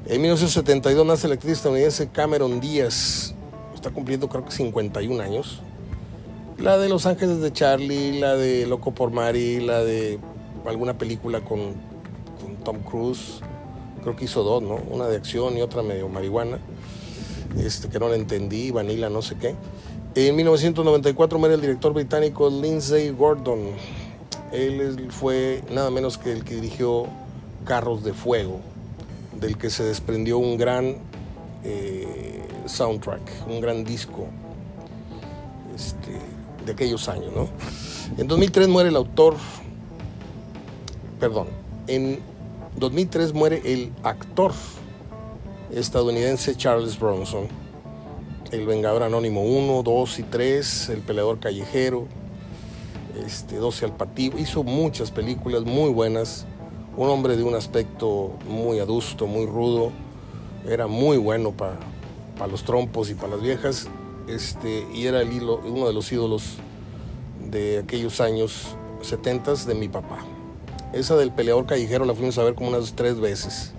[0.07, 3.34] En 1972 nace la actriz estadounidense Cameron Díaz,
[3.74, 5.61] está cumpliendo creo que 51 años.
[6.59, 10.18] La de Los Ángeles de Charlie, la de Loco por Mari, la de
[10.66, 11.74] alguna película con,
[12.40, 13.40] con Tom Cruise,
[14.03, 14.76] creo que hizo dos, ¿no?
[14.90, 16.59] Una de acción y otra medio marihuana.
[17.59, 19.55] Este, que no le entendí, Vanilla no sé qué.
[20.14, 23.61] En 1994 muere el director británico Lindsay Gordon.
[24.53, 27.07] Él fue nada menos que el que dirigió
[27.64, 28.61] Carros de Fuego,
[29.40, 30.96] del que se desprendió un gran
[31.64, 34.26] eh, soundtrack, un gran disco
[35.74, 36.18] este,
[36.66, 37.32] de aquellos años.
[37.34, 37.48] ¿no?
[38.18, 39.36] En 2003 muere el autor,
[41.18, 41.48] perdón,
[41.86, 42.20] en
[42.76, 44.53] 2003 muere el actor
[45.74, 47.48] estadounidense Charles Bronson,
[48.50, 52.06] El Vengador Anónimo 1, 2 y 3, El Peleador Callejero,
[53.24, 56.46] este, 12 al Pativo, hizo muchas películas muy buenas,
[56.96, 59.92] un hombre de un aspecto muy adusto, muy rudo,
[60.68, 61.78] era muy bueno para
[62.50, 63.88] los trompos y para las viejas,
[64.28, 66.58] este, y era el uno de los ídolos
[67.50, 70.18] de aquellos años 70 de mi papá.
[70.92, 73.72] Esa del peleador callejero la fuimos a ver como unas tres veces.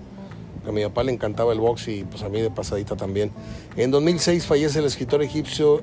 [0.68, 3.32] A mi papá le encantaba el box y pues a mí de pasadita también.
[3.76, 5.82] En 2006 fallece el escritor egipcio,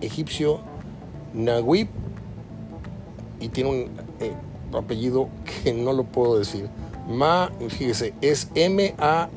[0.00, 0.60] egipcio
[3.40, 4.32] y tiene un eh,
[4.72, 6.68] apellido que no lo puedo decir.
[7.08, 9.30] Ma, fíjese, es M-A-H-F-Z-O-U-Z.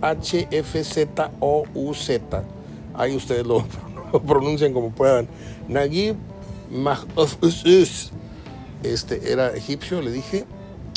[2.94, 3.66] Ahí ustedes lo,
[4.28, 5.28] pronuncian como puedan.
[5.68, 6.16] Naguib
[8.84, 10.46] este era egipcio, le dije.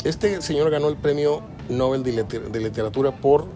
[0.03, 3.47] Este señor ganó el premio Nobel de, Literatura por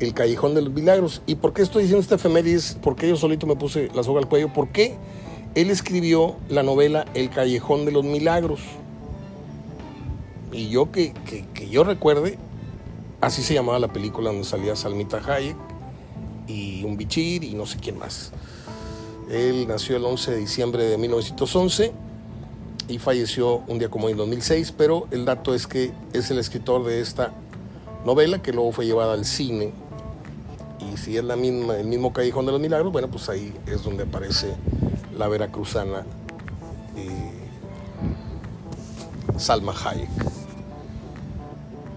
[0.00, 1.22] El Callejón de los Milagros.
[1.26, 2.78] ¿Y por qué estoy diciendo este efemérides?
[2.82, 4.52] Porque yo solito me puse la soga al cuello.
[4.52, 4.96] Porque
[5.54, 8.60] él escribió la novela El Callejón de los Milagros.
[10.52, 11.12] Y yo que,
[11.54, 12.38] que yo recuerde,
[13.20, 15.56] así se llamaba la película donde salía Salmita Hayek
[16.48, 18.32] y un bichir y no sé quién más.
[19.30, 21.92] Él nació el 11 de diciembre de 1911
[22.88, 26.84] y falleció un día como en 2006, pero el dato es que es el escritor
[26.84, 27.32] de esta
[28.04, 29.72] novela que luego fue llevada al cine.
[30.80, 33.82] Y si es la misma, el mismo Callejón de los Milagros, bueno, pues ahí es
[33.82, 34.54] donde aparece
[35.16, 36.04] la veracruzana
[36.96, 37.32] eh,
[39.36, 40.08] Salma Hayek.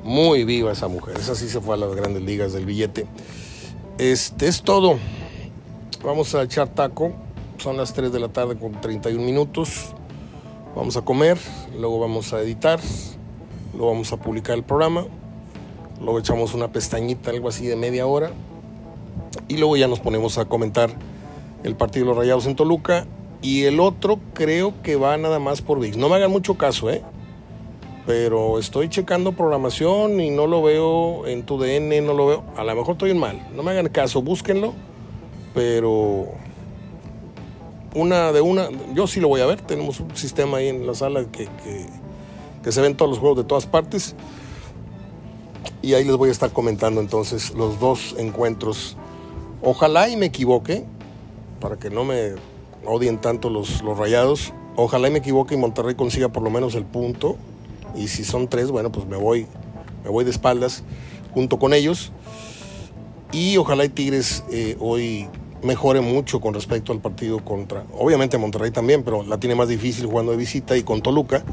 [0.04, 3.08] Muy viva esa mujer, esa sí se fue a las grandes ligas del billete.
[3.98, 4.98] Este es todo.
[6.04, 7.14] Vamos a echar taco.
[7.58, 9.94] Son las 3 de la tarde con 31 minutos.
[10.76, 11.38] Vamos a comer,
[11.78, 12.80] luego vamos a editar,
[13.74, 15.06] luego vamos a publicar el programa,
[16.02, 18.32] luego echamos una pestañita, algo así de media hora,
[19.48, 20.90] y luego ya nos ponemos a comentar
[21.64, 23.06] el partido de los Rayados en Toluca.
[23.42, 25.98] Y el otro creo que va nada más por VIX.
[25.98, 27.04] No me hagan mucho caso, ¿eh?
[28.06, 32.44] pero estoy checando programación y no lo veo en tu DN, no lo veo.
[32.58, 34.74] A lo mejor estoy mal, no me hagan caso, búsquenlo,
[35.54, 36.28] pero
[37.96, 39.62] una de una, yo sí lo voy a ver.
[39.62, 41.48] Tenemos un sistema ahí en la sala que,
[42.64, 44.16] que, se ven todos los juegos de todas partes.
[45.82, 48.98] Y ahí les voy a estar comentando entonces los dos encuentros.
[49.64, 50.84] Ojalá y me equivoque,
[51.60, 52.34] para que no me
[52.86, 54.54] odien tanto los, los rayados.
[54.76, 57.38] Ojalá y me equivoque y Monterrey consiga por lo menos el punto
[57.96, 59.48] y si son tres, bueno, pues me voy,
[60.04, 60.84] me voy de espaldas
[61.34, 62.12] junto con ellos.
[63.32, 65.28] Y ojalá y Tigres eh, hoy
[65.64, 70.06] mejore mucho con respecto al partido contra, obviamente Monterrey también, pero la tiene más difícil
[70.06, 71.44] jugando de visita y con Toluca.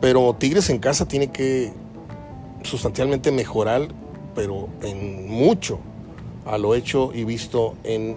[0.00, 1.72] Pero Tigres en casa tiene que
[2.62, 3.88] sustancialmente mejorar,
[4.34, 5.78] pero en mucho,
[6.46, 8.16] a lo hecho y visto en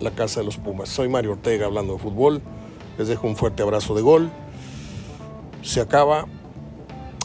[0.00, 0.88] la casa de los Pumas.
[0.88, 2.40] Soy Mario Ortega hablando de fútbol.
[2.98, 4.30] Les dejo un fuerte abrazo de gol.
[5.62, 6.26] Se acaba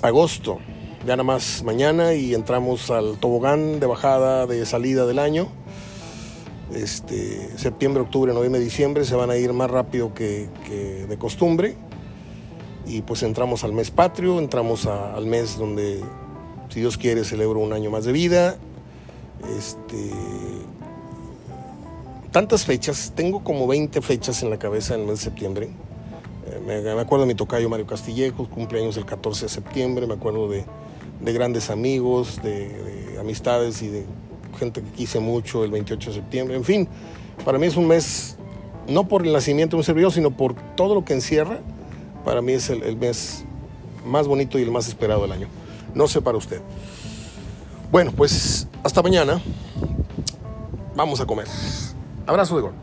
[0.01, 0.59] agosto.
[1.05, 5.47] Ya nada más mañana y entramos al tobogán de bajada de salida del año.
[6.73, 10.49] Este, septiembre, octubre, noviembre, diciembre se van a ir más rápido que,
[11.07, 11.75] de costumbre.
[12.87, 16.01] Y pues entramos al mes patrio, entramos al mes donde,
[16.69, 18.57] si Dios quiere, celebro un año más de vida.
[19.57, 20.11] Este,
[22.31, 25.69] tantas fechas, tengo como 20 fechas en la cabeza en el mes de septiembre
[26.65, 30.65] me, acuerdo de mi tocayo Mario Castillejos, cumpleaños el 14 de septiembre, me acuerdo de,
[31.21, 34.05] grandes amigos, de, amistades y de
[34.59, 36.55] gente que quise mucho el 28 de septiembre.
[36.55, 36.87] En fin,
[37.43, 38.37] para mí es un mes,
[38.87, 41.59] no por el nacimiento de un servidor, sino por todo lo que encierra,
[42.23, 43.45] para mí es el, el mes
[44.05, 45.47] más bonito y el más esperado del año.
[45.93, 46.61] No sé para usted.
[47.91, 49.41] Bueno, pues hasta mañana.
[50.95, 51.47] Vamos a comer.
[52.27, 52.73] Abrazo de gol.